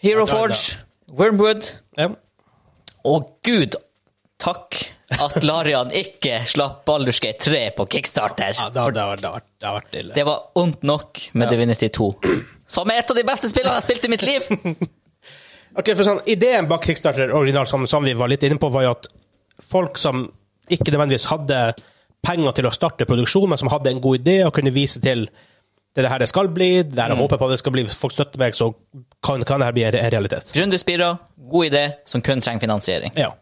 [0.04, 0.26] Hero.
[0.28, 0.78] Forge,
[1.12, 1.68] Wormwood,
[2.00, 2.08] Ja.
[3.04, 3.76] og gud
[4.42, 4.80] takk
[5.22, 8.56] at Larian ikke slapp Baldur's Gate 3 på Kickstarter.
[8.58, 10.16] Ja, det, det, har, det, har, det vært ille.
[10.16, 12.10] Det var ondt nok med Divinity 2.
[12.72, 14.50] Som er et av de beste spillene jeg har spilt i mitt liv!
[15.72, 18.84] Ok, for sånn, Ideen bak Kickstarter original, som, som vi var litt inne på, var
[18.84, 19.06] jo at
[19.64, 20.26] folk som
[20.68, 21.60] ikke nødvendigvis hadde
[22.28, 25.30] penger til å starte produksjon, men som hadde en god idé og kunne vise til
[25.92, 27.84] det er det her det skal bli, det er jeg håper på det skal bli,
[27.88, 28.70] folk støtter meg, så
[29.24, 30.54] kan, kan det her bli en realitet.
[30.56, 31.10] Runde Spira,
[31.52, 33.16] god idé, som kun trenger finansiering.
[33.20, 33.34] Ja.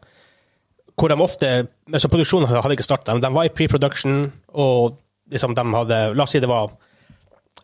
[0.99, 1.51] Hvor de ofte
[1.93, 4.25] altså Produksjonen hadde ikke starta, men de var i pre-production,
[4.59, 4.99] og
[5.31, 6.73] liksom de hadde La oss si det var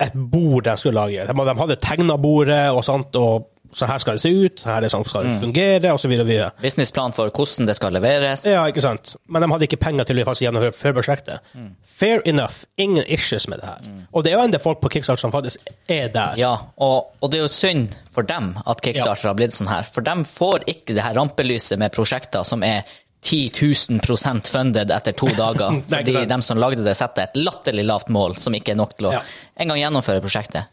[0.04, 1.26] et bord de skulle lage.
[1.28, 4.72] De, de hadde tegna bordet og sånt, og sånn her skal det se ut, sånn
[4.72, 6.26] her er det sånn skal det fungere, så videre.
[6.26, 6.50] og videre.
[6.64, 8.46] Businessplan for hvordan det skal leveres.
[8.48, 9.16] Ja, ikke sant?
[9.28, 11.54] Men de hadde ikke penger til å faktisk gjennomføre før prosjektet.
[11.84, 12.64] Fair enough.
[12.82, 13.90] Ingen issues med det her.
[14.12, 16.40] Og det er jo en del folk på Kickstarter som faktisk er der.
[16.40, 19.88] Ja, og, og det er jo synd for dem at Kickstarter har blitt sånn her.
[19.88, 22.84] For de får ikke det her rampelyset med prosjekter som er
[23.26, 23.50] 10
[23.98, 25.80] 000 funded etter to dager.
[25.90, 29.10] Fordi de som lagde det, setter et latterlig lavt mål som ikke er nok til
[29.10, 29.22] å Ja.
[29.58, 30.68] engang gjennomføre prosjektet.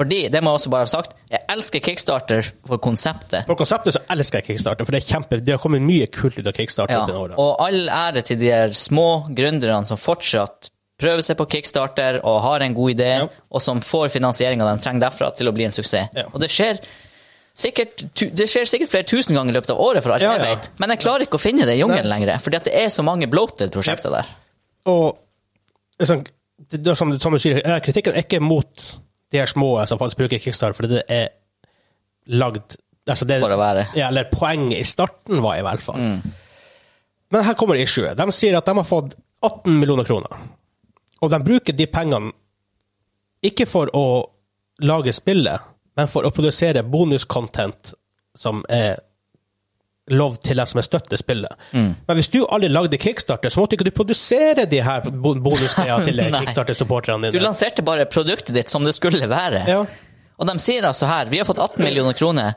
[0.00, 3.44] Fordi, det må jeg også bare ha sagt, jeg elsker Kickstarter for konseptet.
[3.48, 6.46] For konseptet så elsker jeg Kickstarter, for det kjempe, det har kommet mye kult ut
[6.48, 7.10] av Kickstarter.
[7.12, 12.40] Ja, og all ære til de små gründerne som fortsatt prøver seg på Kickstarter og
[12.46, 13.28] har en god idé, Ja.
[13.50, 16.08] og som får finansieringa de trenger derfra til å bli en suksess.
[16.16, 16.24] Ja.
[16.32, 16.80] Og det skjer
[17.60, 20.46] Sikkert, det skjer sikkert flere tusen ganger i løpet av året, for alt Ja, jeg
[20.46, 20.70] vet.
[20.80, 23.28] Men jeg klarer ikke å finne det i jungelen lenger, fordi det er så mange
[23.30, 24.30] bloated prosjekter der.
[24.88, 25.18] Og
[26.08, 26.24] sånn,
[26.70, 28.86] det, det, som, som du sier, eh, kritikken er ikke mot
[29.30, 31.28] de her små som faktisk bruker Kickstarter, fordi det er
[32.30, 32.78] lagd
[33.10, 33.88] altså det, For å være.
[33.98, 36.00] Ja, eller poenget i starten var i hvert fall.
[37.30, 38.16] Men her kommer issuet.
[38.18, 40.36] De sier at de har fått 18 millioner kroner.
[41.20, 42.32] Og de bruker de pengene
[43.46, 44.04] ikke for å
[44.84, 45.64] lage spillet,
[45.96, 47.94] men for å produsere bonuscontent
[48.38, 48.98] som er
[50.10, 51.52] lov til dem som er støtter spillet.
[51.72, 56.06] Men hvis du aldri lagde Kickstarter, så måtte ikke du produsere de her bo- bonusgreiene
[56.08, 57.36] til Kickstarter-supporterne dine.
[57.36, 59.62] Du lanserte bare produktet ditt som det skulle være.
[59.70, 59.84] Ja.
[60.40, 62.56] Og de sier altså her, vi har fått 18 millioner kroner,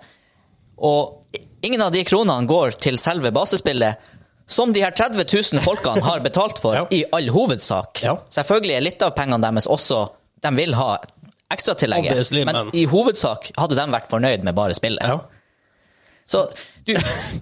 [0.78, 4.10] og ingen av de kronene går til selve basespillet,
[4.50, 5.22] som de her 30
[5.54, 6.88] 000 folkene har betalt for, Ja.
[6.90, 8.02] i all hovedsak.
[8.08, 8.18] Ja.
[8.34, 10.08] Selvfølgelig er litt av pengene deres også,
[10.44, 10.96] de vil ha
[11.54, 15.04] ekstratillegget, men- i hovedsak hadde de vært fornøyd med bare spillet.
[15.04, 15.20] Ja.
[16.28, 16.46] Så
[16.88, 16.96] du,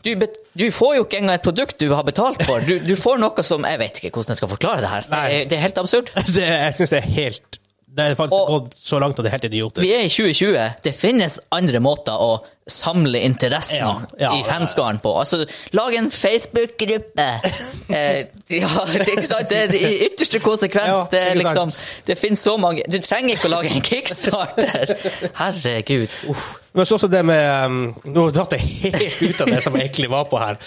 [0.04, 0.26] du,
[0.58, 2.64] du får jo ikke engang et produkt du har betalt for.
[2.66, 5.08] Du, du får noe som Jeg vet ikke hvordan jeg skal forklare det her.
[5.08, 6.12] Det er, det er helt absurd.
[6.36, 7.61] Det, jeg syns det er helt
[7.92, 9.84] Det er faktisk Og- gått så langt at det er helt idiotisk.
[9.84, 10.76] Vi er i 2020.
[10.84, 15.12] Det finnes andre måter å samle interessen Ja, ja, i fanskaren på.
[15.20, 17.26] Altså, lag en Facebook-gruppe!
[17.90, 19.50] eh, ja, det, er ikke sant?
[19.50, 21.10] det er i ytterste konsekvens.
[21.12, 21.72] Det, er liksom,
[22.08, 24.96] det finnes så mange Du trenger ikke å lage en kickstarter!
[25.36, 26.08] Herregud.
[26.32, 26.48] Uff.
[26.74, 29.90] Men så også det med um, Nå datt jeg helt ut av det som jeg
[29.90, 30.62] egentlig var på her.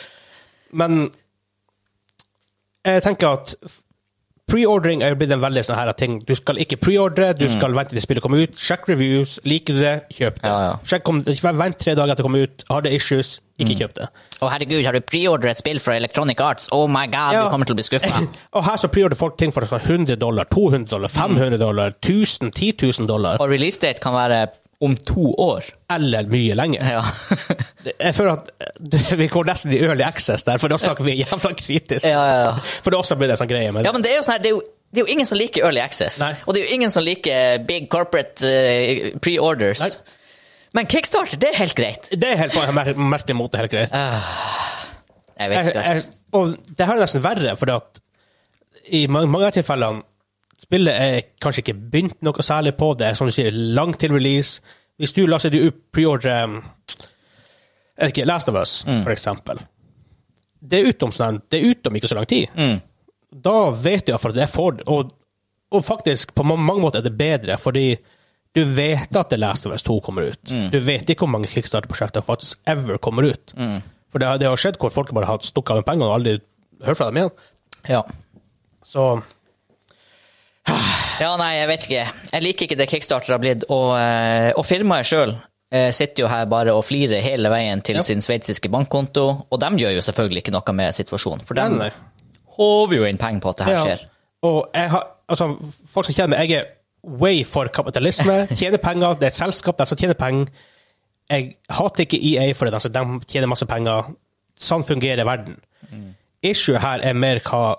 [0.76, 1.06] Men
[2.84, 3.54] jeg tenker at
[4.50, 6.18] Preordering er jo blitt en veldig sånn her ting.
[6.28, 8.58] Du skal ikke preordre, du skal vente til spillet kommer ut.
[8.60, 9.38] Sjekk reviews.
[9.48, 10.50] Liker du det, kjøp det.
[10.50, 10.74] Ja, ja.
[10.84, 12.64] Sjekk om, vent tre dager etter det kommer ut.
[12.68, 14.08] Har det issues, ikke kjøp det.
[14.44, 16.68] Å, herregud, har du preordret et spill fra Electronic Arts?
[16.76, 17.46] Oh my god, Ja.
[17.46, 18.20] du kommer til å bli skuffa.
[18.60, 22.52] Og her så preordrer folk ting for sånn 100 dollar, 200 dollar, 500 dollar, 1000,
[22.52, 23.40] 10 000 dollar.
[23.40, 24.44] Og release date kan være
[24.80, 25.64] om to år.
[25.94, 26.82] Eller mye lenger.
[26.96, 27.02] Ja.
[28.00, 31.18] Jeg føler at det- vi går nesten i early access der, for da snakker vi
[31.22, 32.06] jævla kritisk.
[32.06, 32.50] Ja, ja.
[32.82, 33.70] For det også blir det sånn greie.
[33.72, 33.88] med det.
[33.88, 34.62] Ja, men det er jo sånn her, det er jo,
[34.94, 36.20] det er jo ingen som liker early access.
[36.22, 36.32] Nei.
[36.46, 39.98] Og det er jo ingen som liker big corporate uh, pre-orders.
[40.74, 42.08] Men Kickstarter, det er helt greit.
[42.10, 43.92] det er helt på en mer merkelig måte helt greit.
[45.38, 46.08] Jeg vet ikke, ass.
[46.34, 47.80] og det her er nesten verre, for
[48.94, 50.02] i mange av tilfellene
[50.64, 54.14] Spillet er kanskje ikke begynt noe særlig på det, er som du sier, langt til
[54.16, 54.62] release.
[54.98, 55.54] Hvis du la seg
[55.92, 56.58] preordre um,
[58.08, 59.02] ikke, Last of Us, Mm.
[59.04, 59.60] for eksempel.
[60.64, 62.48] Det er utom, sånn, det er utom ikke så lang tid.
[62.56, 62.78] Mm.
[63.44, 64.80] Da vet du iallfall at det er Ford.
[64.86, 65.10] og,
[65.74, 67.96] og faktisk, på mange måter er det bedre, fordi
[68.54, 70.50] du vet at The Last of Us 2 kommer ut.
[70.50, 70.70] Mm.
[70.70, 73.54] Du vet ikke hvor mange Kickstarter-prosjekter faktisk ever kommer ut.
[73.58, 73.80] Mm.
[74.10, 76.36] For det, det har skjedd hvor folk bare har stukket av med penger og aldri
[76.86, 77.32] hørt fra dem igjen.
[77.90, 78.02] Ja.
[78.86, 79.08] Så
[81.20, 82.04] ja, nei, jeg vet ikke.
[82.32, 83.64] Jeg liker ikke det Kickstarter har blitt.
[83.72, 85.34] Og, eh, og firmaet sjøl
[85.90, 88.02] sitter jo her bare og flirer hele veien til Ja.
[88.06, 91.42] sin sveitsiske bankkonto, og de gjør jo selvfølgelig ikke noe med situasjonen.
[91.44, 91.90] For de
[92.56, 93.82] håver jo inn penger på at det her Ja.
[93.84, 94.04] skjer.
[94.44, 95.48] Og jeg har, altså,
[95.90, 96.66] folk som kjenner meg, jeg er
[97.02, 98.46] way for kapitalisme.
[98.54, 100.46] Tjener penger, det er et selskap de som tjener penger.
[101.30, 104.14] Jeg hater ikke EA for det, altså, de tjener masse penger.
[104.56, 105.56] Sånn fungerer verden.
[106.44, 107.76] Issue her er mer hva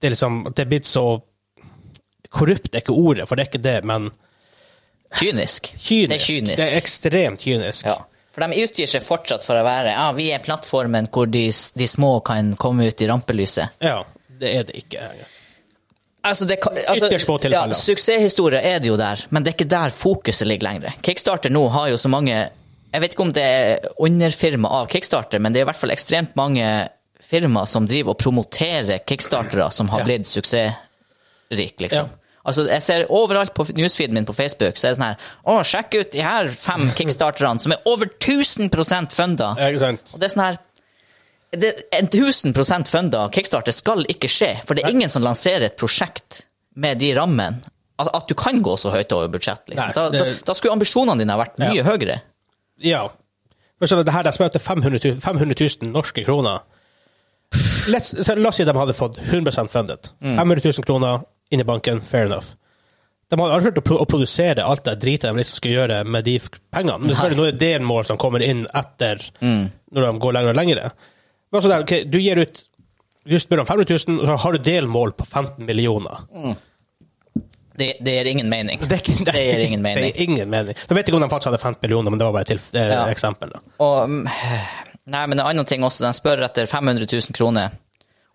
[0.00, 1.22] Det er liksom, det er blitt så
[2.32, 4.10] Korrupt er ikke ordet, for det er ikke det, men
[5.12, 5.68] Kynisk.
[5.76, 6.08] kynisk.
[6.08, 6.56] Det er kynisk.
[6.56, 7.84] Det er ekstremt kynisk.
[7.86, 7.98] Ja.
[8.32, 11.42] For de utgir seg fortsatt for å være ja, vi er plattformen hvor de,
[11.76, 13.74] de små kan komme ut i rampelyset.
[13.84, 13.98] Ja,
[14.40, 15.04] det er det ikke.
[16.24, 17.76] Altså, det, kan- altså, Ytterst få ja, tilfeller.
[17.76, 20.96] Suksesshistorier er det jo der, men det er ikke der fokuset ligger lenger.
[21.04, 22.32] Kickstarter nå har jo så mange
[22.92, 25.92] Jeg vet ikke om det er underfirma av Kickstarter, men det er i hvert fall
[25.94, 26.66] ekstremt mange
[27.24, 30.04] firmaer som driver og promoterer kickstartere som har Ja.
[30.10, 32.08] blitt suksessrike, liksom.
[32.10, 32.18] Ja.
[32.42, 35.60] Altså, jeg ser overalt på newsfeeden min på Facebook, så er det sånn her Å,
[35.62, 38.72] sjekk ut de her fem kickstarterne som er over 1000
[39.14, 39.52] funda!
[39.60, 40.14] Ja, Ikke sant?
[40.14, 40.58] Og det er sånn her
[41.52, 45.76] det, En 1000% funda kickstarter skal ikke skje, for det er ingen som lanserer et
[45.78, 46.42] prosjekt
[46.74, 47.60] med de rammene.
[48.00, 49.62] At, at du kan gå så høyt over budsjett.
[49.68, 49.90] Liksom.
[49.92, 51.84] Nei, da, da, da skulle ambisjonene dine ha vært mye Ja.
[51.86, 52.20] høyere.
[52.82, 53.02] Ja.
[53.82, 56.64] For det her er smelt 500 000, 500 000 norske kroner.
[57.92, 60.08] Let's, la oss si de hadde fått 100 funded.
[60.22, 61.20] 500 000 kroner
[61.52, 62.54] inn i banken, fair enough.
[63.32, 66.00] De hadde aldri hørt å, pro å produsere alt det dritet de liksom skal gjøre
[66.04, 66.34] med de
[66.72, 66.98] pengene.
[67.00, 70.82] Men det er det delmål som kommer inn etter, når de går lenger og lenger.
[71.52, 72.60] Men altså der, okay, du gir ut
[73.22, 76.24] du spør om 500 000, og så har du delmål på 15 millioner.
[77.78, 78.80] Det, det gir ingen mening.
[78.88, 80.04] Det, ikke- Det gir ingen mening.
[80.04, 80.74] Det gir ingen mening.
[80.88, 82.88] Jeg vet ikke om de faktisk hadde 15 millioner, men det var bare et eh,
[82.92, 83.06] Ja.
[83.08, 83.52] eksempel.
[83.54, 83.60] Da.
[83.80, 84.26] Og mm,
[85.06, 87.72] Nei, men en annen ting også, de spør etter 500 000 kroner,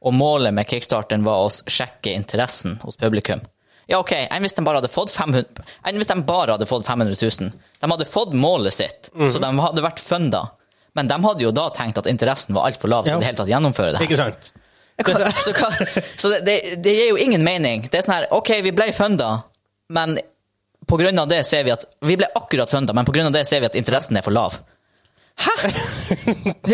[0.01, 3.41] og målet med kickstarteren var å sjekke interessen hos publikum.
[3.87, 5.45] Ja, ok, enn hvis de bare hadde fått 500
[5.87, 7.51] Enn hvis de bare hadde fått 500 000.
[7.81, 9.29] De hadde fått målet sitt, Mhm.
[9.31, 10.51] så de hadde vært funda.
[10.95, 13.19] Men de hadde jo da tenkt at interessen var altfor lav til Ja.
[13.19, 14.07] det hele tatt gjennomføre det her.
[14.07, 14.51] Ikke sant?
[14.97, 15.69] Hva- Så, hva,
[16.17, 17.83] så det, det, det gir jo ingen mening.
[17.89, 19.43] Det er sånn her, ok, vi ble funda,
[19.89, 20.17] men
[20.87, 23.33] på grunn av det ser vi at Vi ble akkurat funda, men på grunn av
[23.33, 24.57] det ser vi at interessen er for lav.
[25.37, 25.53] Hæ?!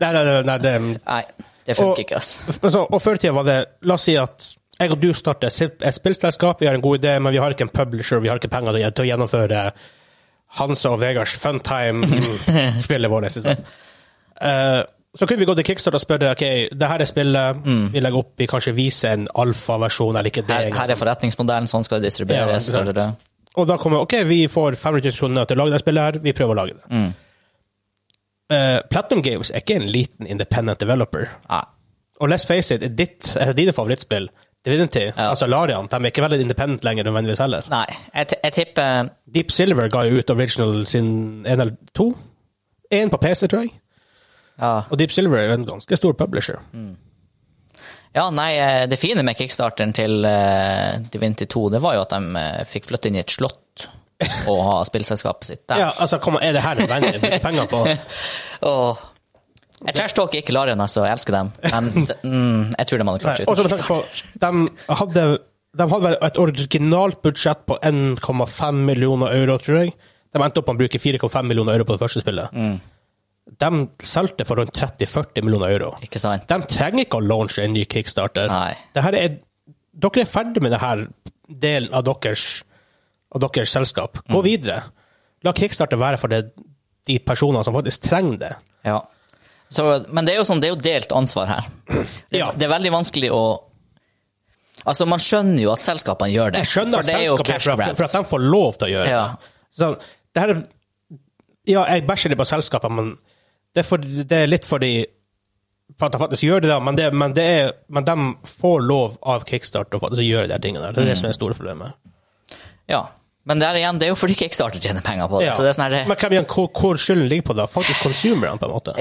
[0.00, 1.22] Nei, nei, nei det, nei,
[1.66, 2.60] det funker Og- ikke, ass.
[2.62, 4.48] Men og før i tida var det La oss si at
[4.80, 7.62] jeg og du starter et spillselskap, vi har en god idé, men vi har ikke
[7.68, 9.60] en publisher, vi har ikke penger til å- gjennomføre
[10.58, 13.22] Hansa og Vegards Funtime-spillet vårt.
[13.24, 13.56] Liksom.
[14.40, 14.82] Eh,
[15.14, 17.60] så kunne vi gå til Kickstarter og spørre ok, det her er spillet,
[17.94, 20.56] vi legger opp, vi kanskje viser en alfaversjon eller ikke det.
[20.56, 22.70] Her, her er forretningsmodellen, sånn skal det distribueres.
[22.74, 23.12] Ja.
[23.54, 26.18] Og da kommer ok, vi får 500 000 kroner til å lage det spillet her,
[26.24, 26.88] vi prøver å lage det.
[26.90, 27.12] Mm.
[28.52, 31.28] Eh, Platinum Games er ikke en liten independent developer.
[31.48, 31.62] Nei.
[32.20, 34.28] Og let's face it, ditt, et av dine favorittspill,
[34.64, 35.28] Divinity, Ja.
[35.30, 37.66] altså Larian, de er ikke veldig independent lenger nødvendigvis heller.
[37.68, 42.14] Nei, jeg, jeg tipper Deep Silver ga jo ut Original sin én eller to.
[42.94, 43.74] Én på PC, tror jeg.
[44.58, 46.56] ja, Og Deep Silver er en ganske stor publisher.
[48.14, 52.10] ja, nei, eh, det fine med kickstarteren til uh, Divinity 2, det var jo at
[52.16, 53.88] de uh, fikk flytte inn i et slott
[54.50, 55.82] og ha spillselskapet sitt der.
[55.86, 57.18] Ja, altså, kom, er det her nødvendig?
[57.22, 57.82] Bruke penger på
[58.70, 59.02] Og
[59.84, 61.02] jeg trashtalker ikke Larian, altså.
[61.04, 61.50] Jeg elsker dem.
[61.66, 61.90] Men
[62.22, 65.24] mm, jeg tror de hadde klart seg uten de hadde,
[65.74, 69.94] de hadde vel et originalt budsjett på 1,5 millioner euro, tror jeg.
[70.34, 72.54] De endte opp med å bruke 4,5 millioner euro på det første spillet.
[72.54, 72.78] Mm.
[73.60, 73.70] De
[74.08, 75.92] solgte for rundt 30-40 millioner euro.
[76.06, 76.46] Ikke sant?
[76.48, 78.48] De trenger ikke å launche en ny kickstarter.
[78.50, 78.72] Nei.
[78.96, 79.36] Er,
[80.06, 81.08] dere er ferdig med denne
[81.60, 82.62] delen av deres,
[83.34, 84.18] av deres selskap.
[84.28, 84.44] Gå Mm.
[84.44, 84.82] videre.
[85.44, 86.52] La kickstarter være for det,
[87.06, 88.52] de personene som faktisk trenger det.
[88.84, 89.00] Ja.
[89.70, 91.64] Så, men det er jo sånn, det er jo delt ansvar her.
[92.30, 92.52] Det, Ja.
[92.52, 93.44] det er veldig vanskelig å
[94.86, 96.58] Altså, man skjønner jo at selskapene gjør det.
[96.64, 99.28] Jeg skjønner at selskapene gjør det, for, at- de får lov til å gjøre Ja.
[99.28, 99.38] det.
[99.72, 99.98] Så
[100.34, 100.64] det her er
[101.66, 103.18] Ja, jeg bæsjer litt på selskapene, men
[103.74, 105.06] det er, for, det er litt fordi
[105.96, 108.12] for at de faktisk gjør det, da, men, det, men, det er, men de
[108.44, 110.82] får lov av kickstart å faktisk gjøre de tingene.
[110.82, 110.92] der.
[110.92, 111.94] Det er det som er det store problemet.
[112.88, 113.06] Ja.
[113.44, 115.50] Men der igjen, det er jo fordi Kickstarter tjener penger på det.
[115.50, 115.54] Ja.
[115.56, 117.66] Så det er sånn her, Men hvem hvor, hvor skylden ligger på det?
[117.68, 118.94] Faktisk consumerne, på en måte.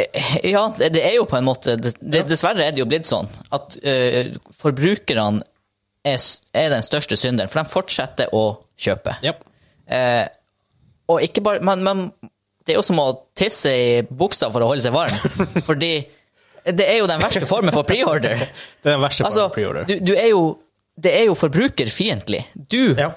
[0.44, 2.26] Ja, det, det er jo på en måte det, ja.
[2.28, 5.46] Dessverre er det jo blitt sånn at uh, forbrukerne
[6.04, 6.20] er,
[6.60, 8.44] er den største synderen, for de fortsetter å
[8.84, 9.16] kjøpe.
[9.24, 9.48] Yep.
[9.88, 10.28] Uh,
[11.14, 12.04] og ikke bare men, men
[12.64, 13.08] det er jo som å
[13.40, 15.16] tisse i buksa for å holde seg varm.
[15.70, 15.94] Fordi
[16.64, 18.44] det er jo den verste formen for preorder.
[18.84, 19.88] Det er den verste Altså, for preorder.
[19.88, 20.44] du, du er jo
[20.96, 22.44] Det er jo forbrukerfiendtlig.
[22.54, 23.14] Du Ja.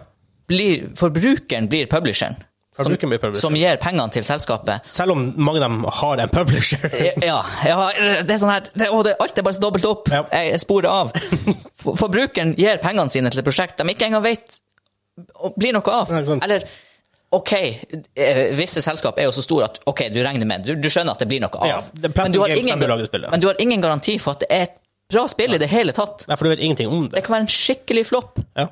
[0.46, 2.36] Blir Forbrukeren blir publisheren.
[2.76, 2.92] Som,
[3.40, 4.84] som gir pengene til selskapet.
[4.84, 6.82] Selv om mange av dem har en publisher.
[7.24, 7.76] Ja, ja,
[8.20, 10.10] det er sånn her det, å, det, Alt er bare så dobbelt opp.
[10.12, 10.26] Ja.
[10.28, 11.14] Jeg, sporer av.
[11.80, 14.58] For, forbrukeren gir pengene sine til et prosjekt de ikke engang vet
[15.56, 16.12] blir noe av.
[16.12, 16.36] Nei.
[16.44, 16.66] Eller
[17.36, 20.88] OK, eh, visse selskap er jo så store at ok, du regner med du, du
[20.92, 21.70] skjønner at det blir noe av.
[21.70, 24.76] Ja, men, du har ingen, men du har ingen garanti for at det er et
[25.12, 26.26] bra spill i det hele tatt.
[26.28, 27.24] Nei, for du vet ingenting om Det det.
[27.26, 28.42] kan være en skikkelig flopp.
[28.58, 28.68] Ja.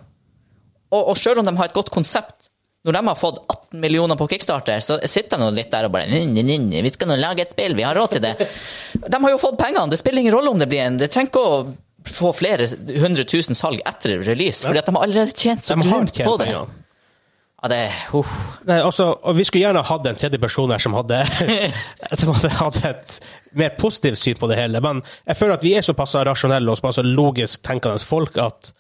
[0.93, 2.51] Og, og selv om de har et godt konsept,
[2.85, 6.05] når de har fått 18 millioner på Kickstarter, så sitter de litt der og bare
[6.11, 8.35] «Nin, nin, Vi skal nå lage et spill, vi har råd til det.
[9.15, 11.33] De har jo fått pengene, det spiller ingen rolle om det blir en Det trenger
[11.33, 11.57] ikke å
[12.05, 12.69] få flere
[13.01, 16.51] hundre tusen salg etter release, fordi at de har allerede tjent så tjent på det.
[16.51, 16.73] penger.
[17.65, 17.81] Ja, det
[18.13, 18.33] uh.
[18.69, 21.23] Nei, altså, og vi skulle gjerne hatt en tredje person her som hadde,
[22.21, 23.19] som hadde et
[23.57, 26.81] mer positivt syn på det hele, men jeg føler at vi er såpass rasjonelle og
[26.81, 28.75] såpass logisk tenkende folk at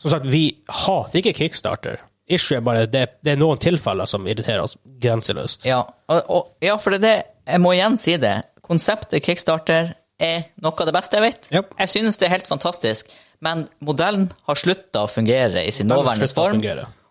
[0.00, 2.00] som sagt, vi hater ikke kickstarter.
[2.30, 5.66] Issue er bare det, det er noen tilfeller som irriterer oss grenseløst.
[5.68, 7.16] Ja, og, og, ja, for det
[7.50, 8.36] Jeg må igjen si det.
[8.62, 9.88] Konseptet Kickstarter
[10.22, 11.48] er noe av det beste jeg vet.
[11.50, 11.72] Yep.
[11.80, 13.10] Jeg synes det er helt fantastisk,
[13.42, 16.62] men modellen har slutta å fungere i sin nåværende form,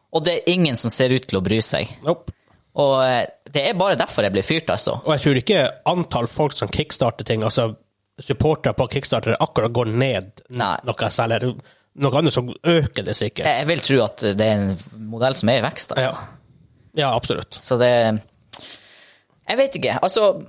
[0.10, 1.92] og det er ingen som ser ut til å bry seg.
[2.06, 2.32] Nope.
[2.80, 5.02] Og eh, det er bare derfor jeg blir fyrt, altså.
[5.04, 7.74] Og jeg tror ikke antall folk som kickstarter ting, altså
[8.20, 10.76] supportere på kickstarter, akkurat går ned Nei.
[10.88, 11.54] noe særlig.
[12.00, 13.48] Noe annet som øker det sikkert.
[13.50, 16.12] Jeg vil tro at det er en modell som er i vekst, altså.
[16.14, 17.02] Ja.
[17.02, 17.58] ja, absolutt.
[17.66, 17.90] Så det
[19.50, 19.98] Jeg vet ikke.
[20.06, 20.44] Altså,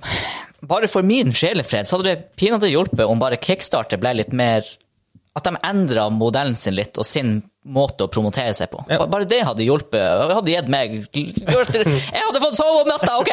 [0.61, 4.61] bare for min sjelefred så hadde det pinadø hjulpet om bare Kickstarter ble litt mer
[5.35, 8.81] At de endra modellen sin litt, og sin måte å promotere seg på.
[8.89, 8.97] Ja.
[9.07, 9.93] Bare det hadde hjulpet.
[10.27, 13.31] Det hadde gitt meg Jeg hadde fått sove om natta, OK?!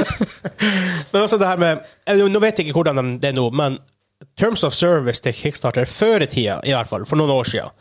[1.12, 3.78] Men også det her med Nå vet jeg ikke hvordan de- det er nå, men
[4.36, 7.74] terms of service til Kickstarter før i tida, i hvert fall, for noen år siden,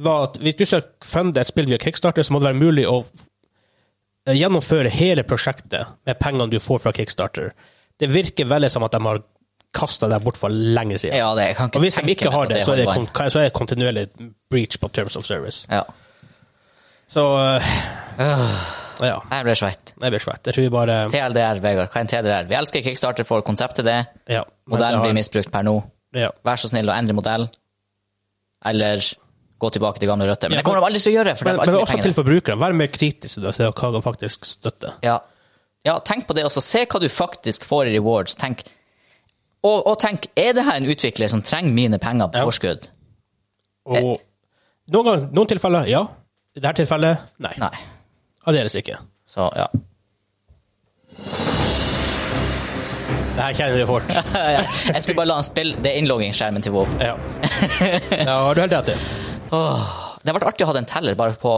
[0.00, 2.86] var at hvis du skal funde et spill via Kickstarter, så må det være mulig
[2.88, 3.02] å
[4.28, 7.52] eh, gjennomføre hele prosjektet med pengene du får fra Kickstarter.
[8.00, 9.22] Det virker veldig som at de har
[9.76, 11.18] kasta deg bort for lenge siden.
[11.20, 13.54] Ja, det, Og hvis de ikke har det, det, så er det, så er det
[13.54, 14.06] kontinuerlig
[14.50, 15.66] breach på terms of service.
[15.70, 15.84] Ja.
[17.10, 17.74] Så øh,
[19.00, 19.20] ja.
[19.30, 19.92] Jeg ble svett.
[20.00, 20.44] Jeg blir svett.
[20.46, 21.88] Jeg tror vi bare TLDR, Vegard.
[21.90, 22.48] Hva er en TLDR?
[22.50, 23.98] Vi elsker Kickstarter for konseptet det.
[24.28, 25.78] ja, Modellen det har- blir misbrukt per nå.
[26.14, 26.30] ja.
[26.44, 27.48] Vær så snill å endre modell.
[28.64, 29.00] Eller
[29.60, 30.48] gå tilbake til gamle røtter.
[30.50, 31.34] Men det kommer de aldri til å gjøre.
[31.44, 32.60] Men, det men også til forbrukerne.
[32.60, 34.94] Vær mer kritisk til hva de faktisk støtter.
[35.04, 35.18] Ja.
[35.84, 36.62] ja, tenk på det også.
[36.64, 38.34] Se hva du faktisk får i rewards.
[38.40, 38.64] Tenk.
[39.64, 42.44] Og, og tenk, er det her en utvikler som trenger mine penger på Ja.
[42.48, 42.88] forskudd?
[43.90, 44.20] Og
[44.92, 46.04] noen, gang, noen tilfeller, ja.
[46.56, 47.52] I dette tilfellet, nei.
[47.60, 47.70] Nei.
[48.48, 48.96] Aldeles ikke.
[49.28, 49.66] Så ja.
[53.36, 54.10] Det her kjenner du fort.
[54.94, 56.88] Jeg skulle bare la han spille det er innloggingsskjermen til WoW.
[57.00, 57.14] Ja.
[58.10, 58.96] ja, har du helt rett i.
[59.56, 61.54] Åh, det har vært artig å ha den teller bare på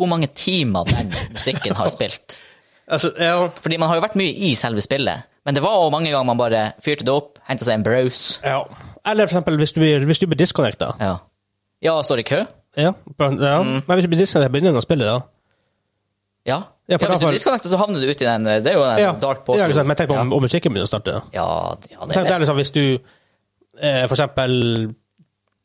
[0.00, 2.38] hvor mange timer den musikken har spilt.
[2.90, 3.44] Altså, ja.
[3.62, 6.26] Fordi man har jo vært mye i selve spillet, men det var også mange ganger
[6.26, 8.40] man bare fyrte det opp, henta seg en browse.
[8.42, 8.64] ja.
[9.06, 10.88] Eller for eksempel hvis du blir, hvis du blir disconnecta.
[10.98, 11.12] Ja.
[11.86, 12.40] ja, står i kø?
[12.74, 12.90] Ja.
[12.90, 13.54] ja.
[13.62, 13.76] Mm.
[13.86, 15.22] Men hvis du blir disconnecta, begynner du å spille, da.
[16.46, 16.56] Ja.
[16.90, 18.98] Ja, ja, hvis du får- disconnecter, så havner du uti den Det er jo den
[18.98, 19.86] Ja, dark ja ikke sant?
[19.86, 21.20] Men tenk på om, om musikken begynner å starte.
[21.32, 21.46] Ja,
[21.90, 22.98] ja, det Tenk, det er er liksom hvis du
[23.80, 24.94] eh, for eksempel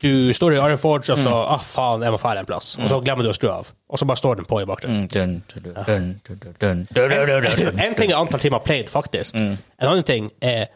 [0.03, 1.53] du står i Iron Forge, og så Mm.
[1.55, 2.77] ah, faen, jeg må dra en plass.
[2.77, 3.71] Og så glemmer du å skru av.
[3.89, 5.07] Og så bare står den på i bakgrunnen.
[5.07, 5.73] Mm, dun, dun, dun,
[6.59, 7.79] dun, dun, dun, dun.
[7.79, 9.33] En ting er antall timer played, faktisk.
[9.35, 9.57] Mm.
[9.79, 10.67] En annen ting er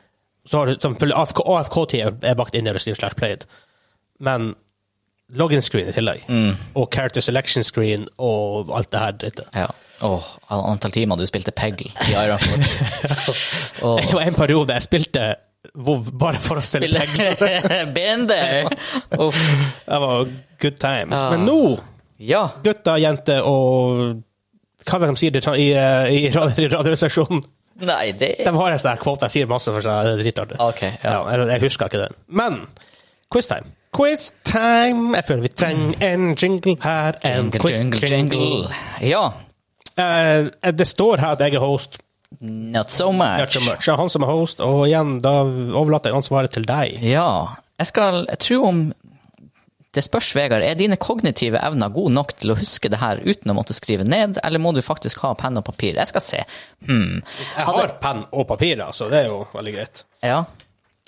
[0.48, 3.46] så har du selvfølgelig AFK, AFK-tid er bakt inn i Receive slash played,
[4.20, 4.56] men
[5.38, 6.24] login screen i tillegg.
[6.30, 6.56] Mm.
[6.80, 9.52] Og character selection screen og alt det her drittet.
[9.56, 9.68] Ja.
[10.02, 14.00] Oh, antall timer du spilte Peggle i Iron Forge.
[14.08, 15.26] Det var en periode jeg spilte
[15.76, 17.90] WoW bare for å spille penger.
[17.96, 18.32] BND!
[19.20, 19.40] Uff.
[19.86, 21.20] Det var good times.
[21.20, 21.30] Ja.
[21.34, 21.60] Men nå,
[22.20, 22.46] Ja.
[22.64, 24.24] gutter, jenter og
[24.88, 27.42] hva er det de sier det i, eh, i, i radioresepsjonen?
[27.84, 30.58] Nei, det De har en sånn kvote, jeg sier masse for seg, det er dritartig.
[30.64, 31.12] Okay, ja.
[31.20, 32.16] Ja, jeg, jeg husker ikke den.
[32.28, 32.58] Men
[33.32, 33.68] quiztime.
[34.00, 35.16] Quiztime!
[35.18, 37.18] Jeg føler vi trenger en jingle her.
[37.28, 38.76] En Jingle, quiz jingle, jingle.
[39.04, 39.26] Ja.
[40.00, 42.00] Uh, det står her at jeg er host.
[42.40, 43.42] Not so much.
[43.42, 43.90] Not so much.
[43.90, 47.02] Er han som er host, og igjen, da overlater jeg ansvaret til deg.
[47.04, 47.58] Ja.
[47.80, 48.82] Jeg skal Jeg tror om
[49.96, 50.62] Det spørs, Vegard.
[50.62, 54.06] Er dine kognitive evner gode nok til å huske det her uten å måtte skrive
[54.06, 55.98] ned, eller må du faktisk ha penn og papir?
[55.98, 56.44] Jeg skal se.
[56.86, 57.24] Hmm.
[57.58, 60.04] Jeg har penn og papir, så det er jo veldig greit.
[60.22, 60.44] Ja.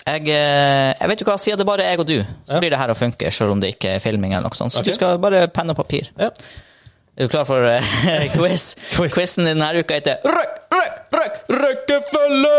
[0.02, 2.16] Jeg, eh, jeg vet jo hva, siden det bare er jeg og du,
[2.48, 4.74] så blir det her å funke, selv om det ikke er filming eller noe sånt.
[4.74, 4.90] Så okay.
[4.90, 6.10] du skal bare penn og papir.
[6.18, 6.32] Ja.
[7.12, 7.94] Er du klar for uh,
[8.36, 8.72] quiz?
[8.96, 9.14] Quiz.
[9.14, 12.52] Quizen denne uka heter Røkk, røkk, røkk, rekkefølge!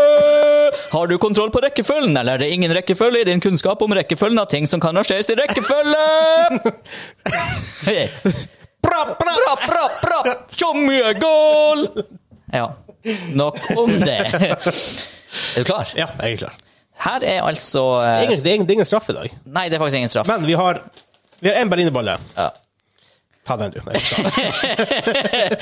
[0.94, 4.40] Har du kontroll på rekkefølgen, eller er det ingen rekkefølge i din kunnskap om rekkefølgen
[4.40, 6.04] av ting som kan rangeres i rekkefølge?
[8.84, 9.84] Bra, Bra, bra!
[10.00, 10.18] bra!
[10.52, 11.88] Så mye gål!
[12.52, 12.68] Ja,
[13.34, 14.20] nok om det.
[15.34, 15.88] Er du klar?
[15.98, 16.54] Ja, jeg er klar.
[17.04, 19.32] Her er altså eh, Ingen, det, er ingen, det er ingen straff i dag.
[19.44, 20.28] Nei, det er faktisk ingen straff.
[20.30, 20.80] Men vi har
[21.44, 22.18] vi har en berlinerbolle.
[22.36, 22.50] Ja.
[23.44, 23.80] Ta den, du.
[23.90, 24.00] Er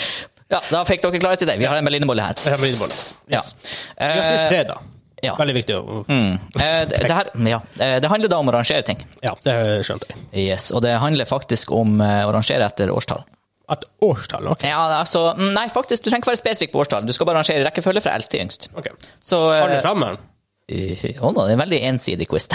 [0.53, 1.57] ja, da fikk dere klarhet i det.
[1.59, 2.35] Vi har en berlinerbolle her.
[2.39, 2.95] Vi har berlinerbolle.
[3.27, 3.41] Ja.
[3.41, 3.57] Yes.
[3.99, 4.77] Vi har spist tre, da.
[5.25, 5.35] ja.
[5.41, 6.37] Veldig viktig å Mm.
[6.61, 7.59] Eh, det, det, her, ja.
[7.79, 9.03] eh, det handler da om å rangere ting.
[9.25, 9.57] Ja, det
[9.89, 10.17] skjønte jeg.
[10.45, 13.25] Yes, Og det handler faktisk om eh, å rangere etter årstall.
[13.73, 14.63] Et årstall, ok.
[14.69, 17.07] Ja, altså, mm, Nei, faktisk, du trenger ikke være spesifikk på årstall.
[17.09, 18.69] Du skal bare rangere i rekkefølge fra eldst til yngst.
[18.79, 18.87] Ok.
[19.19, 19.83] Så Har du eh,
[20.73, 22.47] Å nå, det er en veldig ensidig quiz.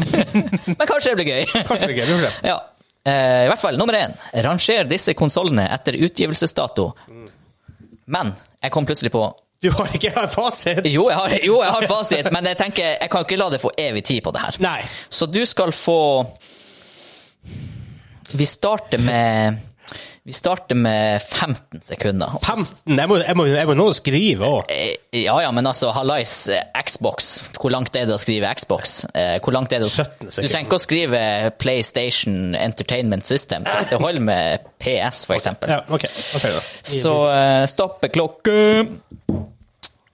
[0.78, 1.48] Men kanskje det blir gøy.
[1.50, 2.48] Kanskje det blir gøy, vi får se.
[2.48, 2.58] Ja.
[3.04, 4.14] Eh, I hvert fall, nummer én.
[4.46, 6.90] Ranger disse konsollene etter utgivelsesdato.
[8.10, 9.24] Men jeg kom plutselig på
[9.62, 10.86] Du har ikke fasit?
[10.88, 13.60] Jo, jeg har, jo, jeg har fasit, men jeg tenker, jeg kan ikke la det
[13.62, 14.60] få evig tid på det her.
[14.64, 14.78] Nei.
[15.12, 15.98] Så du skal få
[18.30, 19.58] Vi starter med
[20.30, 22.30] Vi starter med 15 sekunder.
[22.44, 22.94] 15?
[23.00, 24.68] Jeg må, jeg må, jeg må nå skrive òg.
[24.70, 24.92] Eh,
[25.24, 27.30] Ja, ja, men altså, hallais, eh, Xbox.
[27.58, 29.00] Hvor langt er det å skrive Xbox?
[29.10, 30.52] Eh, Hvor langt er det å 17 Du sekunder.
[30.52, 31.22] trenger ikke å skrive
[31.58, 33.66] PlayStation Entertainment System.
[33.90, 35.74] Det holder med PS, for eksempel.
[35.74, 36.14] Ja, okay.
[36.38, 36.62] Okay, da.
[36.86, 38.86] Så uh, stoppeklokke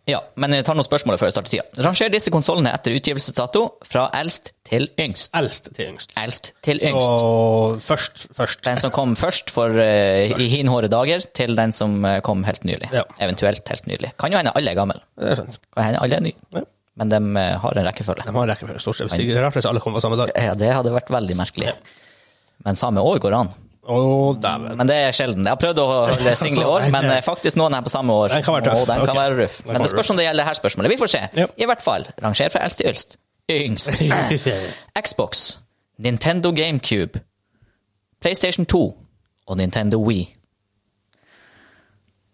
[0.07, 1.83] Ja, men jeg tar noen spørsmål før jeg starter tida.
[1.83, 5.33] Ranger disse konsollene etter utgivelsesdato fra eldst til yngst.
[5.35, 6.15] Eldst til yngst.
[6.23, 7.25] Eldst til yngst.
[7.27, 8.63] Og først, først.
[8.69, 12.63] Den som kom først for eh, i hinhåre dager, til den som eh, kom helt
[12.69, 12.93] nylig.
[12.95, 13.03] Ja.
[13.27, 14.13] Eventuelt helt nylig.
[14.23, 15.03] Kan jo hende alle er gamle.
[15.19, 15.59] Det er sant.
[15.75, 16.39] Kan hende alle er nye.
[16.55, 16.63] Ja.
[17.03, 18.31] Men de eh, har en rekkefølge.
[18.31, 19.19] De har en rekkefølge, stort sett.
[19.43, 20.31] Rart hvis alle kommer på samme dag.
[20.39, 21.75] Ja, det hadde vært veldig merkelig.
[22.63, 23.51] Men samme år går an.
[24.43, 24.77] Dæven.
[24.77, 25.45] Men det er sjelden.
[25.47, 28.15] Jeg har prøvd å holde single i år, men eh, faktisk noen er på samme
[28.15, 28.35] år.
[28.35, 28.81] Den kan være tøff.
[28.83, 29.21] Og den kan okay.
[29.21, 29.61] være ruff.
[29.67, 30.95] Men det spørs om det gjelder her spørsmålet.
[30.95, 31.23] Vi får se.
[31.39, 31.55] Yep.
[31.57, 33.17] I hvert fall, ranger fra eldst til yngst.
[34.03, 34.49] Yngst.
[35.07, 35.45] Xbox,
[36.03, 37.23] Nintendo GameCube,
[38.21, 38.83] PlayStation 2
[39.47, 40.27] og Nintendo Wii.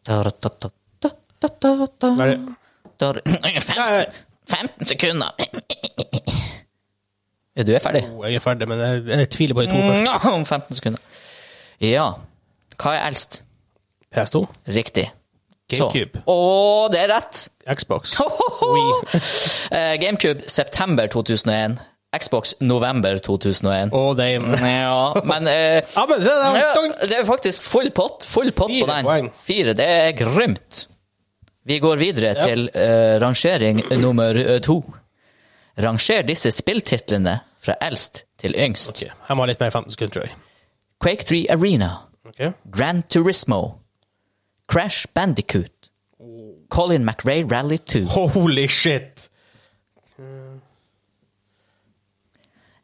[0.06, 0.72] Da, da, da,
[1.02, 2.16] da, da, da, da.
[2.16, 2.56] Bare-
[3.02, 3.12] Da-
[3.60, 5.30] Fem- 15 sekunder.
[7.56, 8.02] Ja, du er ferdig?
[8.08, 10.48] Oh, jeg er ferdig, men jeg, jeg tviler på de to først.
[10.48, 11.00] 15 sekunder.
[11.82, 12.06] Ja.
[12.78, 13.42] Hva er eldst?
[14.14, 15.08] PS2, Riktig.
[15.72, 16.20] GameCube.
[16.20, 16.28] Så.
[16.28, 17.46] Å, det er rett!
[17.78, 18.12] Xbox.
[18.74, 19.18] Wii.
[20.02, 21.78] GameCube september 2001.
[22.12, 23.94] Xbox november 2001.
[23.96, 24.52] Oh, Dame.
[24.60, 26.92] Ja, men eh, Ja, men.
[27.08, 29.08] Det er faktisk full pott, full pott på Fire den.
[29.08, 29.30] poeng.
[29.40, 29.72] Fire.
[29.78, 30.82] Det er grymt.
[31.64, 32.44] Vi går videre Ja.
[32.50, 34.82] til eh, rangering nummer eh, to.
[35.80, 38.90] Ranger disse spilltitlene fra eldst til yngst.
[38.92, 40.36] Ok, Her må jeg ha litt mer 15 sekunder, tror jeg.
[41.02, 41.90] Quake 3 Arena,
[42.28, 42.52] okay.
[42.70, 43.80] Gran Turismo,
[44.70, 45.90] Crash Bandicoot,
[46.70, 48.04] Colin McRae Rally 2.
[48.06, 49.28] Holy shit!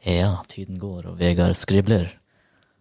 [0.09, 2.07] Ja, tiden går, og Vegard skribler.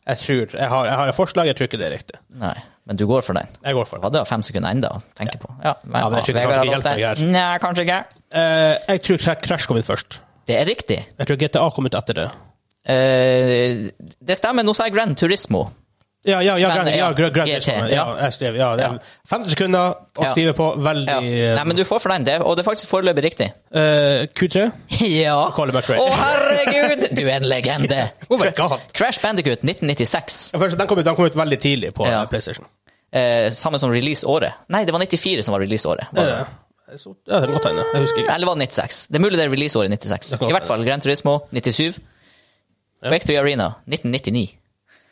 [0.07, 2.19] Jeg tror, jeg har, jeg har et forslag, jeg tror ikke det er riktig.
[2.39, 2.53] Nei,
[2.87, 3.49] men du går for den.
[3.65, 4.05] Jeg går for den.
[4.07, 5.49] hadde fem sekunder enda å tenke på.
[5.65, 7.33] Ja, men, Ja, men jeg tror Vegard kanskje ikke hjelper meg her.
[7.33, 7.97] Nei, kanskje ikke.
[8.31, 10.21] Uh, jeg tror Cra- Crash kom ut først.
[10.47, 11.01] Det er riktig.
[11.19, 12.27] Jeg tror GTA kom ut etter det.
[12.87, 13.89] Eh,
[14.23, 15.65] det stemmer, nå sa jeg Gran Turismo.
[16.27, 17.87] Ja, ja, ja, Men, Gran- ja, ja, Gran- Gran GT, Turismo.
[17.87, 18.05] ja.
[18.31, 18.97] jeg ja, det Ja.
[19.29, 20.65] 50 sekunder å skrive på.
[20.81, 21.55] Veldig Ja.
[21.55, 23.51] Nei, men du får for den, det, og det er faktisk foreløpig riktig.
[23.71, 24.71] Uh, Q3.
[25.21, 25.35] Ja.
[25.37, 27.07] Å, herregud!
[27.15, 28.09] Du er en legende.
[28.29, 28.79] Oh my god.
[28.93, 30.51] Crash Bandicoot 1996.
[30.57, 32.65] Først, Den kom, ut, den kom ut veldig tidlig på eh, PlayStation.
[33.13, 34.65] Uh, samme som releaseåret.
[34.73, 36.07] Nei, det var 94 som var releaseåret.
[36.17, 36.45] Eh,
[37.27, 37.83] Ja, det må tegne.
[37.93, 38.33] Jeg husker ikke.
[38.33, 39.07] Eller var det 96?
[39.11, 40.29] Det er mulig det er releaseåret 96.
[40.31, 41.99] Det kan I hvert fall Gran Turismo 97.
[43.03, 44.47] Quake 3 Arena 1999.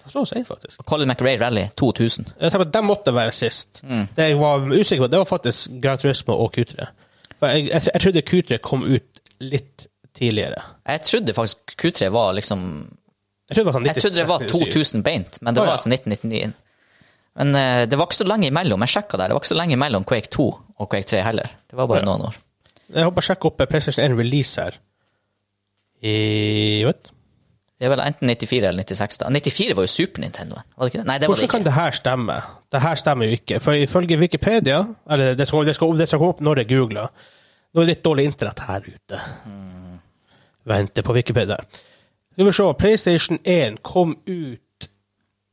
[0.06, 0.84] Så å si, faktisk.
[0.86, 2.28] Colin McRae Rally 2000.
[2.38, 3.80] Jeg tenker at Den måtte være sist.
[3.84, 4.04] Mm.
[4.16, 6.86] Det jeg var usikker på, det var faktisk Gran Turismo og Q3.
[7.40, 10.62] For jeg, jeg, jeg trodde Q3 kom ut litt tidligere.
[10.88, 12.62] Jeg trodde faktisk Q3 var liksom
[13.50, 15.80] Jeg trodde det var, sånn trodde det var 2000 beint, men det Å, var ja.
[15.80, 16.54] altså 1999.
[17.36, 18.86] Men uh, det var ikke så lenge imellom.
[18.86, 19.28] Jeg sjekka der.
[19.34, 20.46] Det var ikke så lenge imellom Quake 2
[20.80, 21.50] og Quake 3 heller.
[21.68, 22.08] Det var bare Ja.
[22.08, 22.38] noen år.
[22.94, 24.78] Jeg håper jeg sjekker opp PlayStation 1 release her.
[26.06, 27.10] I vet?
[27.76, 29.18] Det er vel enten 94 eller 96.
[29.20, 29.30] da.
[29.30, 31.08] 94 var jo Super Nintendoen, var det ikke det?
[31.10, 32.38] Nei, det var det Hvordan kan det her stemme?
[32.72, 33.60] Det her stemmer jo ikke.
[33.60, 34.78] For ifølge Wikipedia
[35.12, 37.12] Eller det skal, det skal, det skal gå opp når jeg googler.
[37.74, 39.20] Nå er det litt dårlig internett her ute.
[40.72, 41.60] Venter på Wikipedia.
[42.32, 42.72] Skal vi se.
[42.80, 44.90] PlayStation 1 kom ut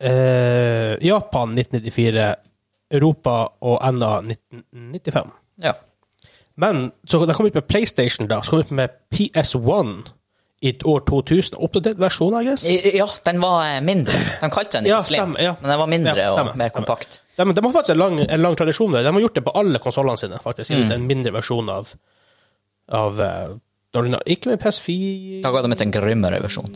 [0.03, 2.35] eh, Japan 1994,
[2.95, 5.35] Europa og NA 1995.
[5.63, 5.75] Ja.
[6.55, 10.13] Men så de kom ut med PlayStation da, så kom de ut med PS1
[10.63, 11.59] i år 2000.
[11.59, 12.65] Oppdatert versjon, I guess.
[12.71, 14.15] Ja, den var mindre.
[14.41, 15.57] De kalte den ikke Ja, Slim, ja.
[15.61, 17.19] men den var mindre Ja, og mer kompakt.
[17.37, 19.03] De, de har faktisk en lang, en lang tradisjon det.
[19.03, 20.71] De har gjort det på alle konsollene sine, faktisk.
[20.71, 20.93] Mm.
[20.95, 21.91] En mindre versjon av,
[22.95, 23.57] av eh,
[24.37, 26.71] Ikke med PS4 Da ga de ut en grymmere versjon.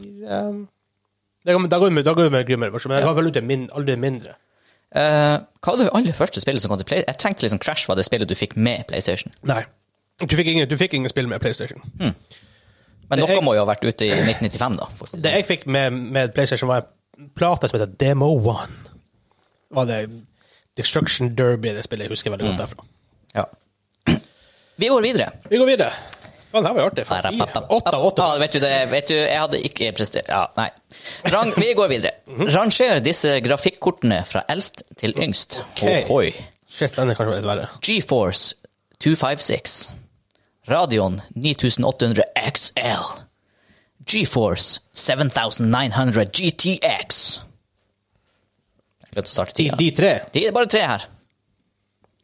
[1.46, 3.96] Da går vi med, en grymmere versjon, men jeg har vel ut en min, aldri
[4.02, 4.34] mindre.
[4.96, 7.04] Uh, hva var det aller første spillet som kom til Play?
[7.06, 9.34] Jeg tenkte liksom Crash var det spillet du fikk med PlayStation.
[9.46, 9.62] Nei.
[10.22, 11.82] Du fikk ingen, du fikk ingen spill med PlayStation.
[13.10, 14.86] Men er- må jo ha vært ute i 1995, da.
[14.98, 15.22] faktisk.
[15.22, 16.86] Det jeg fikk med, med PlayStation, var
[17.18, 18.72] en plate som heter Demo One.
[19.70, 20.00] Var det
[20.76, 22.56] Destruction Derby, det spillet jeg husker veldig Mm.
[22.56, 22.84] godt derfra.
[23.34, 23.44] Ja.
[24.76, 25.30] Vi går videre.
[25.50, 25.92] Vi går videre.
[26.50, 27.04] Faen, det her var artig.
[27.06, 27.30] Fire.
[27.74, 28.22] Åtte av åtte.
[28.22, 30.68] Ja, vet du det, vet du, jeg hadde ikke prestert Ja, nei.
[31.32, 32.12] Rang, vi går videre.
[32.30, 32.50] Mhm.
[32.54, 35.58] Ranger disse grafikkortene fra eldst til yngst.
[35.72, 36.04] Okay.
[36.04, 36.34] Ohoi.
[36.68, 37.66] Shit, den er kanskje litt verre.
[37.82, 38.54] GeForce
[39.02, 39.90] 256.
[40.68, 43.04] Radion 9800 XL.
[44.06, 47.20] GeForce 7900 GTX.
[49.02, 49.76] Jeg glemte å starte De, tida.
[49.78, 50.12] de tre.
[50.34, 51.06] Det er bare tre her.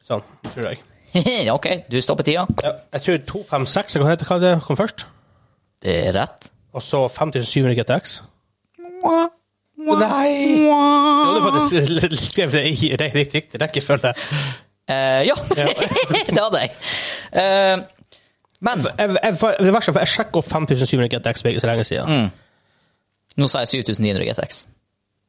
[0.07, 0.83] Sånn, tror jeg.
[1.57, 2.47] ok, du stopper tida.
[2.65, 5.07] Ja, jeg tror 256 hva heter det kom først.
[5.83, 6.51] Det er rett.
[6.73, 8.21] Og så 5700 GTX.
[9.03, 10.63] Nei!
[10.63, 14.13] Du hadde faktisk skrevet det i riktig rekkefølge.
[14.91, 16.73] Uh, ja, det hadde jeg.
[17.39, 17.83] Eh,
[18.63, 21.71] men Jeg, jeg, for- det verste for jeg sjekka opp 5700 GTX for ikke så
[21.73, 22.31] lenge siden.
[23.37, 24.63] nå sa jeg 7900 GTX.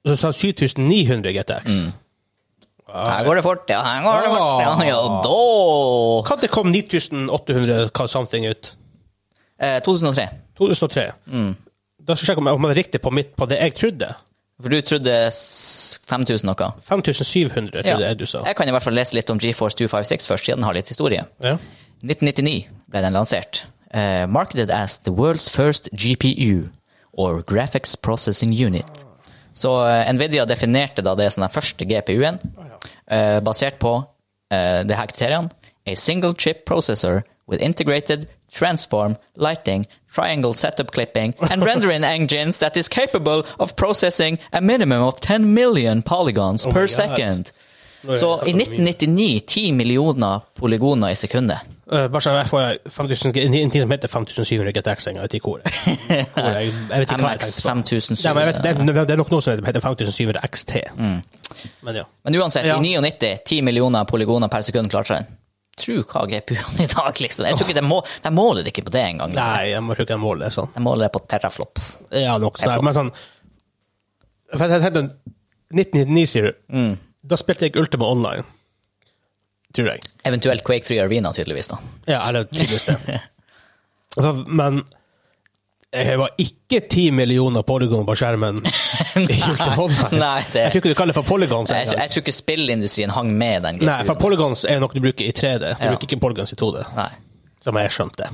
[0.05, 1.77] Så sa jeg 7900 GTX.
[2.93, 3.79] Her går det fort, ja.
[3.81, 4.69] Her går det fort, ja.
[4.69, 4.83] Ah.
[4.85, 5.37] ja da
[6.35, 8.73] Når kom 9800 hva something ut?
[9.59, 10.27] eh, 2003.
[10.59, 11.07] 2003.
[12.03, 14.09] Da skal jeg sjekke om jeg hadde riktig på, mitt, på det jeg trodde.
[14.61, 16.67] For du trodde 5000 noe?
[16.83, 17.97] 5700, Ja.
[17.97, 18.43] jeg du sa.
[18.45, 20.87] Jeg kan i hvert fall lese litt om GeForce 256 først, siden den har litt
[20.91, 21.23] historie.
[21.41, 21.57] Ja.
[22.03, 23.65] 1999 ble den lansert.
[23.93, 26.69] Uh, marketed as the world's first GPU,
[27.13, 29.05] or Graphics Processing Unit.
[29.53, 34.97] Så uh, Nvidia definerte da det som den første GPU-en, uh, basert på uh, det
[34.97, 35.49] her kriteriene.
[35.85, 42.77] A single chip processor with integrated transform, lighting, triangle setup clipping, and rendering engines that
[42.77, 47.51] is capable of processing a minimum of 10 million polygons Oh per second.
[48.03, 51.59] Så so, i 1999 10 millioner polygoner i sekundet.
[51.83, 55.27] Uh, bare sånn, jeg får 5000, en ting som heter 5700 GTX en gang, jeg
[55.27, 55.63] vet ikke hvor.
[55.63, 58.23] det jeg, jeg vet ikke MX tenkte 5700.
[58.23, 58.71] Ja, men jeg vet, det,
[59.03, 60.73] er, er nok noe som heter 5700 XT.
[61.83, 62.05] Men ja.
[62.23, 62.77] Men uansett, Ja.
[62.79, 65.27] i 99, 10 millioner polygoner per sekund klarte den.
[65.83, 67.47] Tro hva GPU-en i dag, liksom.
[67.49, 69.35] Jeg tror ikke de, må, de måler det ikke på det engang.
[69.35, 70.71] Nei, jeg tror ikke måle det sånn.
[70.75, 71.81] De måler det på terraflop.
[72.13, 72.77] Ja, nok sånn.
[72.85, 73.13] Men sånn
[74.53, 75.07] For jeg tenkte
[75.73, 76.93] 1999, sier du.
[77.25, 78.45] Da spilte jeg Ultima Online.
[79.73, 80.01] Tror jeg.
[80.25, 81.67] Eventuelt Quake Free Arena, tydeligvis.
[81.71, 81.77] da.
[82.05, 83.21] Ja, eller tydeligvis det.
[84.47, 84.83] Men
[85.93, 88.61] det var ikke ti millioner polygon på skjermen
[89.15, 89.19] i
[90.17, 91.69] Nei, det- Jeg tror ikke du kaller det for polygons.
[91.73, 95.25] Jeg, jeg tror ikke spillindustrien hang med den Nei, for polygons er noe du bruker
[95.25, 95.59] i 3D.
[95.59, 95.91] Du Ja.
[95.93, 97.09] bruker ikke polygons i 2D, Nei.
[97.61, 98.29] som jeg skjønte.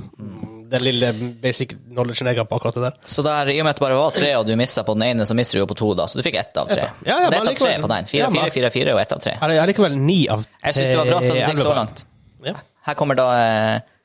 [0.70, 1.10] Den lille
[1.42, 2.98] basic knowledgen jeg har på akkurat det der.
[3.10, 5.06] Så der, i og med at det bare var tre, og du mista på den
[5.08, 6.06] ene, så mister du jo på to, da.
[6.10, 6.84] Så du fikk ett av tre.
[7.06, 8.10] Ja, ja, det er ett av tre på den.
[8.10, 9.34] Fire, fire, fire, fire, og ett av tre.
[9.40, 10.52] Jeg er likevel ni av tre.
[10.68, 12.04] Jeg syns du har bra statistikk så langt.
[12.46, 12.54] Ja.
[12.86, 13.96] Her kommer da eh,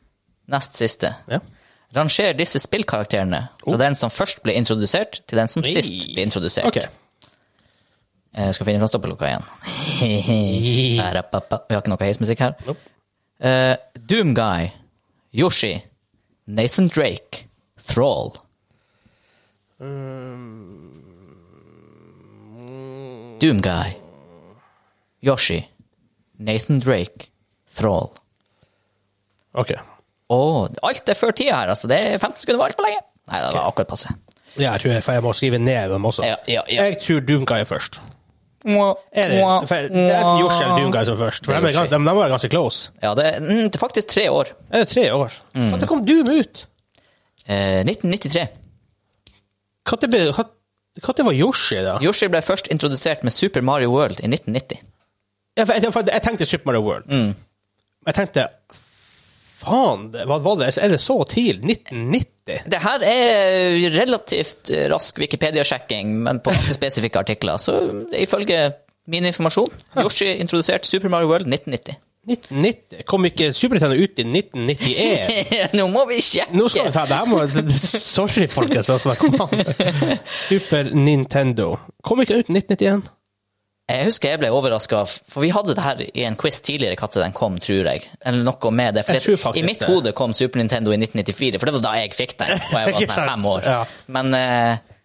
[0.55, 1.13] nest siste.
[1.31, 1.41] ja.
[1.95, 5.71] Ranger disse spillkarakterene fra den som først ble introdusert, til den som Oi.
[5.77, 6.67] sist ble introdusert.
[6.67, 6.89] Okay.
[8.35, 9.45] Jeg skal finne fram stoppeklokka igjen.
[10.01, 12.57] Vi har ikke noe heismusikk her.
[12.67, 12.91] Nope.
[13.39, 14.67] Uh, Doomguy,
[15.35, 15.77] Yoshi,
[16.47, 18.35] Nathan Drake, Thrall.
[23.39, 23.95] Doomguy,
[25.21, 25.67] Yoshi,
[26.39, 27.29] Nathan Drake,
[27.75, 28.11] Thrall.
[29.53, 29.73] Ok.
[30.29, 31.87] Og alt er før tida her, altså.
[31.87, 33.01] Det er 15 sekunder var altfor lenge.
[33.29, 34.13] Nei, det var akkurat passe.
[34.55, 36.23] Ja, jeg tror jeg, for jeg må skrive ned dem også.
[36.25, 36.85] Ja, ja, ja.
[36.87, 37.99] Jeg tror Doomguy er først.
[38.65, 41.45] Er det, for det er Yoshi eller Doomguy som først.
[41.45, 42.91] For de, er, de, de var ganske close.
[43.03, 44.51] Ja, det er, mm, det er faktisk tre år.
[44.71, 45.35] Er det tre år?
[45.53, 45.69] Mm.
[45.75, 46.65] Når kom Doom ut?
[47.45, 48.47] Eh, 1993.
[49.85, 51.97] Når var Yoshi, da?
[52.01, 54.81] Yoshi ble først introdusert med Super Mario World i 1990.
[55.57, 57.05] Ja, for jeg, for jeg tenkte Super Mario World.
[57.11, 57.35] Mm.
[58.07, 58.47] Jeg tenkte
[59.65, 60.71] Faen, hva var det?
[60.77, 61.77] Er det så tidlig?
[61.89, 62.65] 1990?
[62.71, 67.57] Det her er relativt rask Wikipedia-sjekking, men på spesifikke artikler.
[67.61, 67.79] Så
[68.13, 68.67] ifølge
[69.09, 72.01] min informasjon, Yoshi introdusert Super Mario World 1990.
[72.25, 73.03] 1990?
[73.05, 75.73] Kom ikke Super Nintendo ut i 1991?
[75.77, 76.57] Nå må vi sjekke!
[76.57, 77.43] Nå skal vi ta det her må
[77.85, 78.89] Sorry, folkens.
[78.89, 79.13] Altså,
[79.45, 79.61] an.
[80.49, 81.75] Super Nintendo.
[82.05, 83.05] Kom ikke ut i 1991?
[83.85, 87.21] Jeg husker jeg ble overraska, for vi hadde det her i en quiz tidligere når
[87.21, 88.07] den kom, tror jeg.
[88.25, 89.03] Eller noe med det.
[89.05, 89.89] For I mitt det.
[89.91, 92.55] hode kom Super Nintendo i 1994, for det var da jeg fikk den.
[92.57, 93.67] Og jeg var sånn fem år.
[93.69, 93.77] Ja.
[94.17, 94.95] Men uh,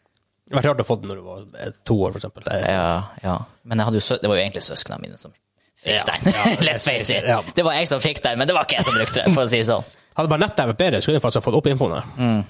[0.48, 2.48] Det var rart å få den når du var eh, to år, for eksempel.
[2.64, 2.88] Ja,
[3.20, 3.36] ja.
[3.68, 5.36] Men hadde jo det var jo egentlig søsknene mine som
[5.84, 6.32] fikk den.
[6.66, 7.28] Let's face it.
[7.56, 9.44] Det var jeg som fikk den, men det var ikke jeg som brukte den, for
[9.44, 9.84] å si det sånn.
[10.16, 12.40] Hadde bare nettet vært bedre, skulle jeg faktisk ha fått opp infoen her.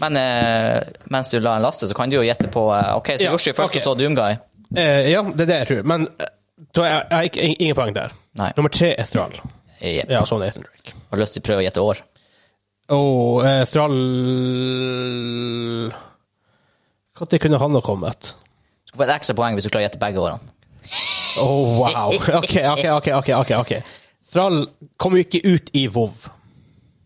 [0.00, 0.78] Men uh,
[1.12, 3.34] mens du la en laste, så kan du jo gjette på uh, OK, så Ja,
[3.34, 3.82] Yoshi først, ok.
[3.82, 4.38] og så Doomguy.
[4.76, 5.88] Eh, ja, det er det jeg tror.
[5.90, 6.34] Men eh,
[6.76, 8.14] da er jeg, jeg har ingen poeng der.
[8.38, 8.50] Nei.
[8.58, 9.34] Nummer tre er Thrall.
[9.80, 10.10] Yep.
[10.12, 10.94] Ja, sånn er Ethan Drake.
[11.08, 12.02] Har du lyst til å prøve å gjette år?
[12.90, 13.96] Og eh, Thrall
[17.20, 18.34] Når kunne han ha kommet?
[18.84, 20.56] Du skal få et ekstra poeng hvis du klarer å gjette begge årene.
[21.40, 22.10] Oh, wow.
[22.10, 23.08] Ok, ok, ok.
[23.20, 23.72] ok, ok, ok.
[24.30, 24.64] Thrall
[25.00, 26.12] kom jo ikke ut i WoW.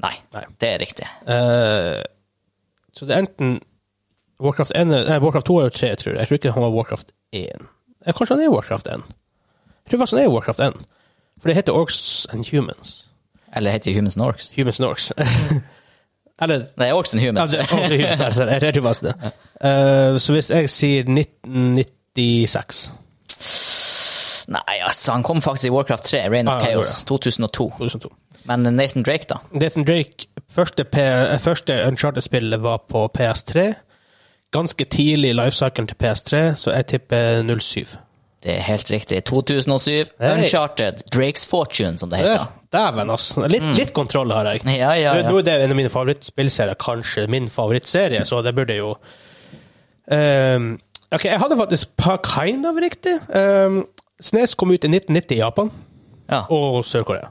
[0.05, 0.45] Nei, Nei.
[0.61, 1.09] det er riktig.
[1.31, 2.01] Eh,
[2.95, 3.57] så det er enten
[4.43, 6.19] Warcraft 1, nei, Warcraft 2 eller 3, tror jeg.
[6.21, 7.47] Jeg tror ikke han var Warcraft 1.
[8.07, 8.93] Jeg, kanskje han er Warcraft 1.
[9.85, 10.73] Jeg tror faktisk han er Warcraft 1.
[11.41, 13.11] For det heter Orcs and Humans.
[13.57, 14.51] Eller det heter Humans and Orcs.
[14.57, 15.13] Humans and Orcs.
[16.43, 17.55] eller Nei, Orcs and Humans.
[17.55, 19.15] altså, Orcs and Humans, altså, jeg, jeg tror faktisk det.
[19.65, 22.91] Uh, så hvis jeg sier 1996
[24.49, 27.71] Nei, altså, han kom faktisk i Warcraft 3, Reign of Ah, ja, Chaos, 2002.
[27.79, 28.11] 2002.
[28.45, 29.39] Men Nathan Drake, da?
[29.57, 30.97] Nathan Drake, første, P
[31.41, 33.73] første Uncharted-spillet var på PS3.
[34.55, 37.97] Ganske tidlig i lifecyclen til PS3, så jeg tipper 07.
[38.45, 39.23] Det er helt riktig.
[39.25, 40.35] 2007, Hey.
[40.45, 42.45] Uncharted, Drakes Fortune, som det heter.
[42.75, 43.47] Dæven, altså.
[43.49, 44.61] Litt, litt kontroll har jeg.
[44.67, 45.29] Ja, ja, ja.
[45.31, 48.95] Nå er det en av mine favorittspillserier, kanskje min favorittserie, så det burde jo
[50.13, 50.75] um,
[51.15, 53.17] Ok, jeg hadde faktisk par kind of riktig.
[53.35, 53.85] Um,
[54.21, 55.71] Snes kom ut i 1990 i Japan
[56.31, 56.43] Ja.
[56.51, 57.29] og Sør-Korea.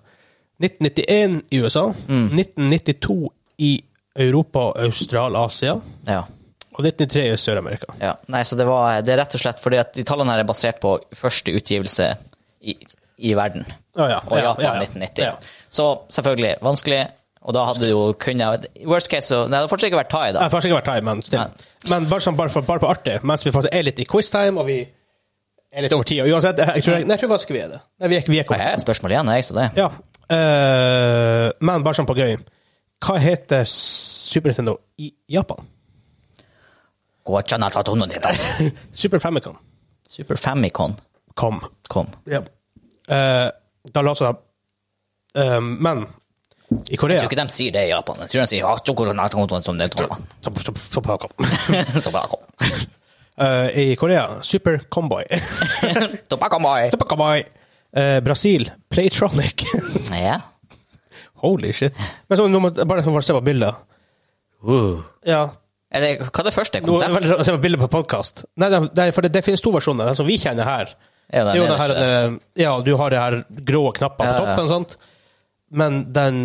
[0.64, 1.88] 1991 i USA.
[2.08, 2.30] Mm.
[2.38, 3.84] 1992 i
[4.16, 5.80] Europa, Austral-Asia.
[6.08, 6.22] ja.
[6.74, 7.94] Og 1993 i Sør-Amerika.
[8.02, 10.42] Ja, nei, så det, var, det er rett og slett fordi at de tallene her
[10.44, 12.08] er basert på første utgivelse
[12.66, 12.74] i,
[13.30, 13.68] i verden.
[13.98, 14.88] Oh, ja, Og Japan ja, ja.
[14.88, 15.28] 1990.
[15.28, 15.68] Ja.
[15.74, 15.86] Så
[16.18, 17.04] selvfølgelig vanskelig,
[17.44, 20.12] og da hadde det jo kunnet Worst case så Nei, det hadde fortsatt ikke vært
[20.14, 20.44] thai, Jeg da.
[20.46, 21.68] har fortsatt ikke vært thai, men, still.
[21.92, 24.62] men bare, sånn, bare, for, bare på artig, mens vi faktisk er litt i quiz-time,
[24.64, 24.80] og vi
[25.74, 27.82] er litt over tida Uansett, jeg tror, jeg, nei, jeg tror faktisk vi er det.
[28.00, 28.80] Nei, vi er, vi er Jeg har kommet.
[28.80, 29.68] et spørsmål igjen, jeg, så det.
[29.78, 29.90] Ja.
[30.34, 32.38] Uh, men bare sånn på gøy.
[33.04, 35.66] Hva heter Super Nintendo i Japan?
[39.04, 39.58] Super Famicom
[40.10, 40.96] Super Famicom
[41.34, 41.62] kom.
[41.90, 42.10] kom.
[42.30, 42.44] Ja.
[43.08, 43.48] Eh,
[43.94, 44.36] da la seg
[45.40, 46.04] eh, Men
[46.92, 48.22] I Korea Jeg tror ikke de sier det i Japan.
[48.24, 48.78] Jeg tror de sier «Ah,
[49.66, 50.08] som det er så,
[50.42, 51.02] så, så, så,
[52.06, 52.44] Så bare kom.
[53.34, 55.24] Eh, I Korea Super Comboy.
[56.30, 56.92] Tobacco boy.
[56.92, 57.44] Super Comboy.
[57.98, 59.64] Uh, Brasil Playtronic.
[60.12, 60.40] Ja.
[61.42, 61.98] Holy shit.
[62.28, 63.74] Men så, nå må, bare se på bilder.
[65.26, 65.48] Ja.
[65.94, 66.82] Eller hva er det første?
[66.82, 67.14] Nå, Konsept?
[67.16, 68.44] veldig sånn- se på bilder på podkast.
[68.58, 70.10] Nei, det, for det, det finnes to versjoner.
[70.10, 70.94] Den som vi kjenner her.
[71.34, 72.32] Ja, det er jo den her, eh,
[72.64, 73.38] ja, du har det her
[73.70, 74.98] grå knappene på Ja, på toppen og sånt.
[75.72, 76.44] Men den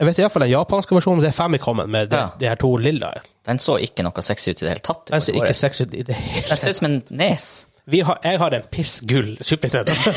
[0.00, 2.30] Jeg vet iallfall den japanske versjonen, det er Famicomen med de, Ja.
[2.38, 3.12] de her to lilla.
[3.46, 5.04] Den så ikke noe sexy ut i det hele tatt.
[5.06, 6.48] Den ser ikke sexy ut i det hele tatt.
[6.48, 7.66] Den ser ut som en nes.
[7.86, 9.92] Vi har, jeg har en pissgull Super Nintendo.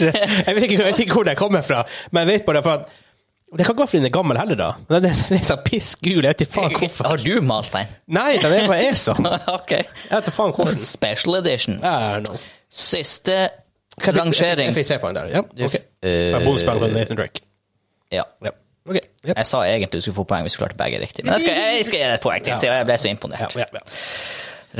[0.00, 2.70] jeg, vet ikke, jeg vet ikke hvor den kommer fra, men jeg vet bare for
[2.80, 2.88] at
[3.58, 4.66] Det kan gå for den er gammel heller, da.
[4.88, 6.20] Den er, den er så pissgul.
[6.22, 7.08] Jeg vet ikke faen hvorfor.
[7.10, 7.88] Har du malt den?
[8.06, 8.76] Nei, den er på
[9.56, 9.72] ok.
[9.74, 10.78] Jeg vet ikke faen hvorfor.
[10.86, 11.80] Special edition.
[12.70, 13.48] Siste
[14.00, 15.26] Kan jeg- fikk tre poeng der.
[15.34, 15.74] Ja, ok.
[16.06, 17.42] Uh, Bonuspoeng med Nathan Drake.
[18.12, 18.22] Ja.
[18.44, 18.54] Ja.
[18.88, 19.36] Okay, yep.
[19.36, 21.58] Jeg sa egentlig du skulle få poeng hvis du klarte begge riktig, men jeg skal,
[21.76, 23.56] jeg skal gi deg et poeng til, siden jeg ble så Ja, imponert.
[23.58, 23.82] ja, ja.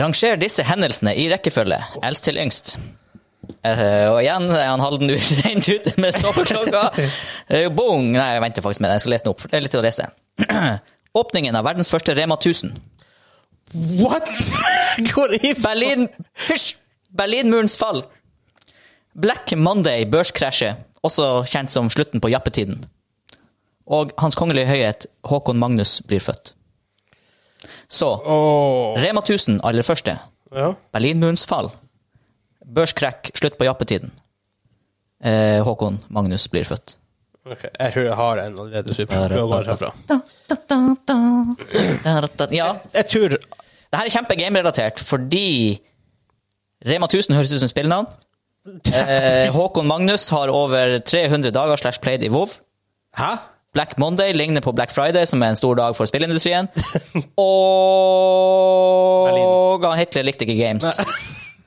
[0.01, 2.79] Ranger disse hendelsene i rekkefølge, eldst til yngst.
[3.67, 6.89] Eh, og igjen er han Halden ut, sent ute med stoppeklokka.
[7.51, 8.13] Uh, bong!
[8.15, 9.01] Nei, jeg venter faktisk med det.
[9.01, 10.05] Jeg skal lese den opp, det er litt til å lese.
[11.21, 12.77] Åpningen av verdens første Rema 1000.
[13.99, 14.31] What?!
[15.11, 16.07] Hvor i Berlin
[16.47, 16.77] Hysj!
[17.19, 18.05] Berlinmurens fall.
[19.19, 22.85] Black Monday børskrasjet, også kjent som slutten på jappetiden.
[23.91, 26.55] Og Hans kongelige høyhet Håkon Magnus blir født.
[27.91, 28.95] Så oh.
[29.03, 30.15] Rema 1000 aller første.
[30.55, 30.73] Ja.
[30.95, 31.73] Berlinmurens fall.
[32.67, 34.11] Børskrekk, slutt på jappetiden.
[35.25, 36.97] Eh, Håkon Magnus blir født.
[37.51, 39.15] Ok, Jeg tror jeg har en allerede super.
[42.53, 43.29] Ja, Jeg tror
[43.91, 45.81] det her er kjempe-game-relatert, fordi
[46.87, 48.07] Rema 1000 høres ut som spillnavn.
[48.93, 52.49] Eh, Håkon Magnus har over 300 dager slash played i WoW.
[53.19, 53.37] Hæ?
[53.73, 56.69] Black Monday ligner på Black Friday, som er en stor dag for spillindustrien.
[59.31, 61.01] Og Hitler likte ikke games.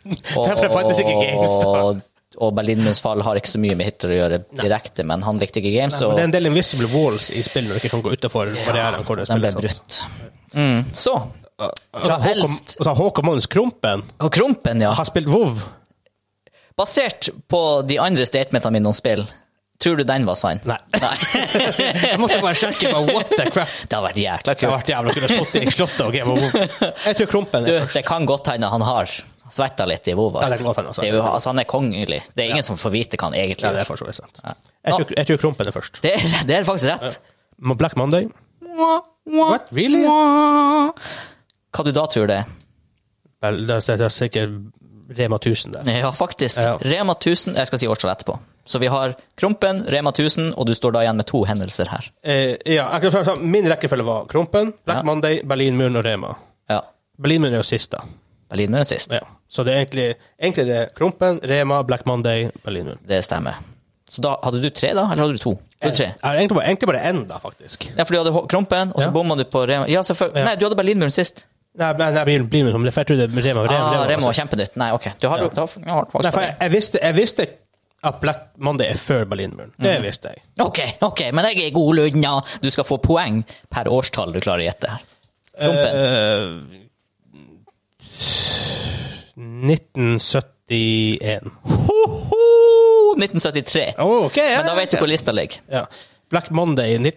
[0.04, 2.01] Derfor faktisk ikke games, og,
[2.41, 5.62] og Berlinmurens fall har ikke så mye med Hitler å gjøre direkte, men han likte
[5.62, 7.93] ikke games, Nei, og det er en del invisible walls i spill når du ikke
[7.95, 9.06] kan gå barrieren.
[9.08, 10.01] hvor det den ble brutt.
[10.54, 10.84] Mm.
[10.93, 11.16] Så,
[11.58, 14.91] fra Håkon, eldst Håkon Magnus Krompen Og Krompen, ja.
[14.97, 15.62] har spilt WoW.
[16.78, 19.24] Basert på de andre statementene mine om spill,
[19.84, 20.62] tror du den var sann?
[20.66, 20.80] Nei.
[22.10, 22.89] Jeg måtte bare sjekke.
[22.93, 23.70] Bare, what the crap?
[23.89, 24.74] Det har vært jækla Det har kult.
[24.78, 26.47] vært jævla kult å slått i slottet WoW.
[27.06, 27.99] Jeg tror Krompen er først.
[27.99, 29.14] det kan godt hende han har
[29.54, 30.49] svetta litt i Vovas.
[30.49, 31.04] Ja, altså.
[31.04, 32.22] Er jo, altså, han er kongelig.
[32.34, 34.20] Det er ingen som får vite hva han egentlig Ja, det er for så vidt
[34.20, 34.41] sant.
[34.43, 35.99] Jeg tror, jeg tror Krompen er først.
[36.06, 37.20] Det er, det er faktisk rett.
[37.80, 38.28] Black Monday.
[38.74, 39.70] What?
[39.72, 40.04] Really?
[41.74, 42.49] Hva du da tror det er?
[43.43, 44.58] Vel, det er det er sikkert
[45.14, 45.89] Rema 1000 der.
[45.99, 46.58] Ja, faktisk.
[46.58, 46.78] Ja.
[46.82, 48.38] Rema 1000 Jeg skal si årstall etterpå.
[48.66, 52.08] Så vi har Krompen, Rema 1000, og du står da igjen med to hendelser her.
[52.24, 55.08] Eh, ja, sånn, Min rekkefølge var Krompen, Black Ja.
[55.08, 56.36] Monday, Berlinmuren og Rema.
[56.72, 56.80] Ja.
[57.20, 57.99] Berlinmuren er jo sist, da.
[58.54, 59.12] Berlinmuren sist.
[59.18, 59.26] Ja.
[59.49, 60.08] Så det er egentlig,
[60.41, 62.99] egentlig det er Krompen, Rema, Black Monday, Berlinmuren.
[63.10, 63.58] Det stemmer.
[64.10, 65.08] Så da hadde du tre, da?
[65.10, 65.56] Eller hadde du to?
[65.82, 66.06] Du tre.
[66.12, 67.88] Jeg har egentlig bare, egentlig bare én, da, faktisk.
[67.97, 69.12] Ja, for du hadde Krompen, og så Ja.
[69.16, 69.88] bomma du på Rema.
[69.89, 70.38] Ja, selvfølgelig.
[70.43, 70.45] Ja.
[70.45, 71.45] Nei, du hadde Berlinmuren sist.
[71.76, 73.64] Nei, nei, nei Berlinmuren, for jeg tror det er Rema.
[73.66, 74.76] Rema, Ah, Rema var kjempenytt.
[74.78, 75.08] Nei, OK.
[75.20, 75.47] Du har, Ja.
[75.49, 77.47] du har, ja, Nei, for jeg, jeg, visste, jeg visste
[78.04, 79.72] at Black Monday er før Berlinmuren.
[79.80, 80.04] Det Mhm.
[80.06, 80.43] visste jeg.
[80.60, 82.41] OK, ok, men jeg er god lunna.
[82.62, 84.99] Du skal få poeng per årstall du klarer å gjette her.
[85.60, 85.95] Krompen.
[85.95, 86.80] Eh,
[89.36, 91.51] 1971.
[91.64, 93.16] Hoho!
[93.18, 93.93] 1973.
[93.97, 94.58] Oh, okay, ja.
[94.58, 95.58] Men da vet du hvor lista ligger.
[95.72, 95.86] Ja.
[96.34, 97.12] Black Monday Nei,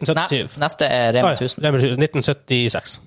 [0.60, 1.64] neste er Rema 1000.
[1.64, 1.78] Ah, ja.
[1.96, 3.00] 1976.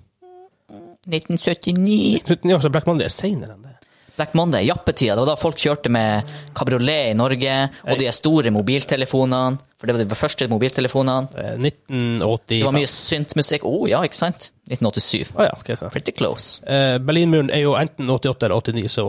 [1.09, 2.21] 1979.
[2.43, 3.75] Ja, så Black Monday er senere enn det.
[4.19, 5.15] Black Monday, jappetida.
[5.15, 6.27] Det var da folk kjørte med
[6.57, 7.53] kabriolet i Norge,
[7.87, 9.55] og de store mobiltelefonene.
[9.79, 11.31] For det var de første mobiltelefonene.
[11.39, 12.51] Eh, 1985.
[12.51, 13.63] Det var mye syntmusikk.
[13.63, 14.51] Å oh, ja, ikke sant?
[14.67, 15.31] 1987.
[15.37, 15.87] Oh, ja, okay, så.
[15.93, 16.59] Pretty close.
[16.67, 19.05] Eh, Berlinmuren er jo enten 88 eller 89, så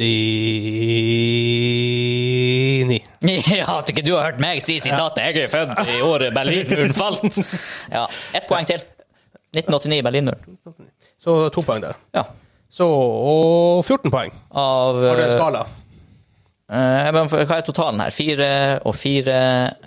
[0.00, 2.96] 89
[3.60, 6.96] Ja, at ikke du har hørt meg si sitatet 'Jeg er født i året Berlinmuren
[6.96, 7.36] falt'.
[7.96, 8.80] Ja, Ett poeng til.
[9.52, 10.40] 1989, Berlinmuren.
[11.20, 11.92] Så to poeng der.
[12.16, 12.24] Ja.
[12.70, 14.30] Så og 14 poeng.
[14.54, 15.66] Av Har du en eh, skala?
[16.70, 18.14] Eh, Hva er totalen her?
[18.14, 18.48] Fire
[18.86, 19.36] og fire,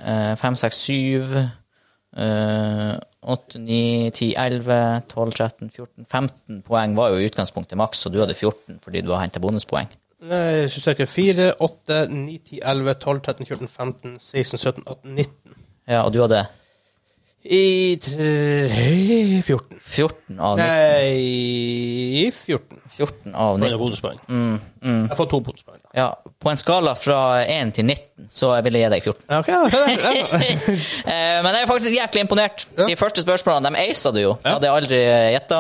[0.04, 4.78] eh, fem, seks, syv eh, Åtte, ni, ti, elleve,
[5.08, 9.00] tolv, 13, 14 15 poeng var jo i utgangspunktet maks, og du hadde 14 fordi
[9.00, 9.88] du har henta bonuspoeng.
[10.28, 15.16] Nei, så søker 4, 8, 9, 10, 11, 12, 13, 14, 15, 16, 17, 18,
[15.16, 15.56] 19.
[15.88, 16.44] Ja, og du hadde
[17.44, 19.80] I tre 14.
[19.84, 20.64] 14 av 19.
[20.64, 22.78] Nei 14.
[22.94, 24.20] 14 av Det 19.
[24.30, 25.02] Mm, mm.
[25.10, 25.80] Jeg får to bonuspoeng.
[25.84, 25.90] da.
[25.98, 26.06] Ja,
[26.40, 29.26] på en skala fra 1 til 19, så vil jeg gi deg 14.
[29.28, 29.90] Ja, Ok, ja, se der.
[30.00, 30.40] Ja.
[31.14, 32.64] Eh, Men jeg er faktisk jæklig imponert.
[32.78, 32.88] Ja.
[32.88, 34.38] De første spørsmålene de aisa du jo.
[34.46, 34.54] Ja.
[34.56, 35.02] hadde jeg aldri
[35.36, 35.60] gjetta.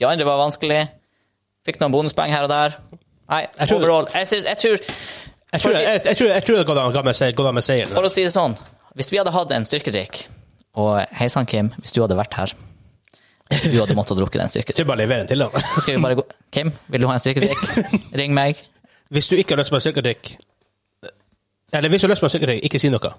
[0.00, 0.80] De andre var vanskelig.
[1.68, 2.74] Fikk noen bonuspoeng her og der.
[3.30, 4.08] Nei, Jeg tror- overall.
[4.14, 4.78] Jeg, synes, jeg tror
[5.52, 7.34] Jeg tror si, jeg, jeg, tror, jeg tror det går an- går an med seier-
[7.38, 7.92] går an med seieren.
[7.94, 8.58] for å si det sånn,
[8.96, 10.24] hvis vi hadde hatt en styrkedrikk,
[10.78, 12.52] og hei sann, Kim, hvis du hadde vært her
[13.50, 15.48] Du hadde måttet drukke den Jeg Skal vi bare levere den til da?
[15.82, 17.58] Skal vi bare gå Kim, vil du ha en styrkedrikk?
[18.20, 18.60] Ring meg.
[19.10, 20.36] Hvis du ikke har lyst på en styrkedrikk
[21.72, 23.12] Eller hvis du har lyst på en styrkedrikk, ikke si noe.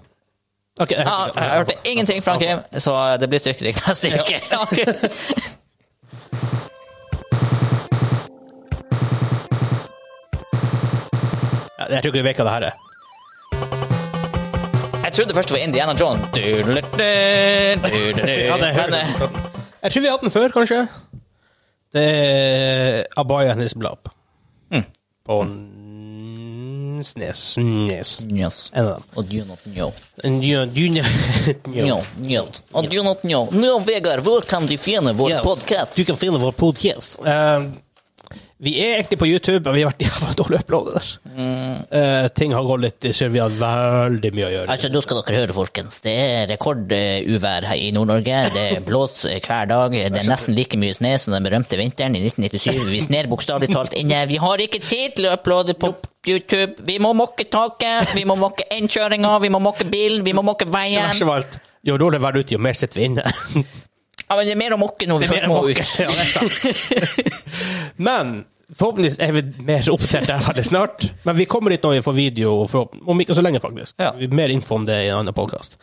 [0.80, 4.40] Okay, jeg, Ja, jeg hørte ingenting fra Kim, så det blir styrkedrikk neste uke.
[4.60, 4.78] Ok.
[11.90, 12.91] Jeg tror ikke du vet hva det her er.
[15.12, 16.22] Jeg trodde først det var Indiana John.
[16.32, 16.64] Ja, det
[18.78, 19.08] Men, eh.
[19.82, 20.78] Jeg tror vi har hatt den før, kanskje.
[21.92, 24.08] Det er Abaya Nisblap.
[24.72, 24.86] Mm.
[25.28, 27.42] På N- Snes.
[27.58, 28.14] Snes.
[28.32, 28.62] Yes.
[28.74, 29.02] En av dem.
[29.20, 29.92] Og do not know.
[30.24, 31.04] En dy- dy-
[31.90, 32.46] No, no.
[32.72, 33.50] Og do not know.
[33.52, 35.42] Nå, Vegard, hvor kan de finne vår Yes.
[35.44, 35.92] podcast?
[35.98, 37.18] Du kan finne vår podcast.
[37.20, 37.60] Eh,
[38.62, 41.08] vi er egentlig på YouTube, men vi har vært jævla dårlig uploadet der.
[41.98, 44.68] Eh, ting har gått litt så Vi har veldig mye å gjøre.
[44.70, 45.98] Altså, nå skal dere høre, folkens.
[46.04, 48.38] Det er rekorduvær her i Nord-Norge.
[48.54, 49.96] Det blåser hver dag.
[49.98, 52.86] Det er nesten like mye snø som den berømte vinteren i 1997.
[52.92, 54.22] Vi sner bokstavelig talt inne.
[54.30, 55.90] Vi har ikke tid til å uploade på
[56.30, 56.78] YouTube.
[56.86, 60.68] Vi må mokke taket, vi må mokke innkjøringa, vi må mokke bilen, vi må mokke
[60.70, 61.02] Det veien.
[61.10, 63.24] verste av alt, jo dårligere vær ute, jo mer sitter vi inne.
[64.22, 65.76] Ja, men det er mer å mokke når vi Det er først må ut.
[65.98, 67.42] ja, det er sant.
[68.06, 68.30] Men
[68.78, 71.06] forhåpentligvis er vi mer oppdatert der veldig snart.
[71.26, 72.54] Men vi kommer dit når vi får video,
[73.06, 73.96] om ikke så lenge, faktisk.
[74.00, 74.12] Ja.
[74.32, 75.76] Mer info om det i en annen podkast.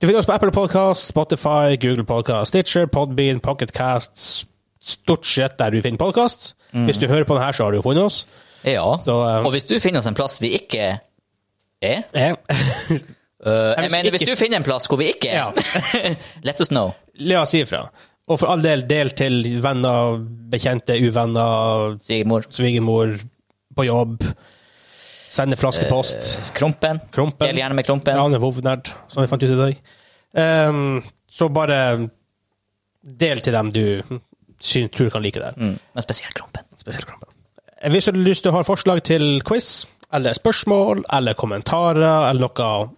[0.00, 4.46] Du finner oss på Apple Podcast, Spotify, Google Podcast, Stitcher, Podbean, Pocketcasts
[4.80, 6.54] Stort sett der du finner podkast.
[6.72, 8.22] Hvis du hører på den her, så har du jo funnet oss.
[8.64, 10.86] Ja, Så, eh, og hvis du finner oss en plass vi ikke
[11.82, 12.32] er er.
[13.44, 14.10] uh, Jeg mener, ikke...
[14.16, 15.52] hvis du finner en plass hvor vi ikke er,
[16.48, 16.94] let us know.
[17.20, 17.82] La oss si ifra.
[18.30, 20.20] Og for all del, del til venner,
[20.52, 22.46] bekjente, uvenner, Svigermor.
[22.54, 23.16] svigermor,
[23.76, 24.22] på jobb.
[25.30, 26.52] Sende flaskepost.
[26.54, 27.00] Krompen.
[27.14, 27.46] Krompen.
[27.48, 28.14] Del gjerne med Krompen.
[28.14, 29.82] Ja, han er vovnerd, som vi fant ut i dag.
[30.70, 31.00] Um,
[31.30, 32.08] så bare
[33.02, 33.84] del til dem du
[34.60, 35.54] synes, tror kan like det.
[35.56, 36.66] Mm, men spesielt Krompen.
[36.78, 37.28] Spesielt Krompen.
[37.90, 42.46] Hvis du har lyst til å ha forslag til quiz, eller spørsmål, eller kommentarer, eller
[42.46, 42.90] noe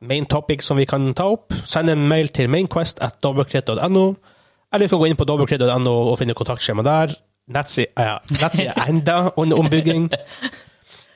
[0.00, 4.06] main topic som vi kan ta opp, send en mail til mainquest at dobbeltkritt.no,
[4.72, 7.14] eller du kan gå inn på dobbeltkritt.no og finne kontaktskjema der.
[7.50, 10.10] Nettside uh, nettsida er enda under ombygging.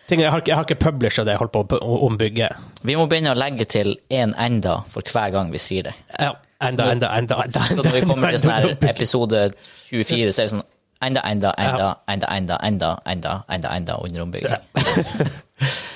[0.08, 2.50] Ting, jeg, har jeg har ikke publisha det jeg holdt på å ombygge.
[2.84, 5.94] Vi må begynne å legge til én enda for hver gang vi sier det.
[6.18, 9.46] Ja, enda, enda, enda, enda, Så når vi kommer til sånn her episode
[9.88, 10.66] 24, så er det sånn
[11.08, 14.58] enda, enda, enda, enda, enda, enda, enda, enda, enda under ombygging.
[14.58, 15.70] Ja,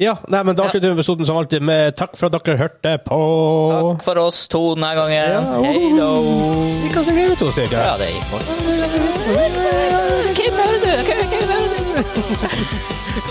[0.00, 3.18] nei, men da slutter vi episoden som alltid med takk for at dere hørte på.
[3.72, 5.36] Takk for oss to denne gangen.
[5.36, 6.08] Ja, Hei da.
[6.82, 7.76] Vi kan sikkert to stykker.
[7.76, 9.52] Ja, det gikk faktisk ganske greit.
[10.40, 10.88] Hvem hører du?
[11.12, 11.68] Hvem hører
[13.20, 13.28] du?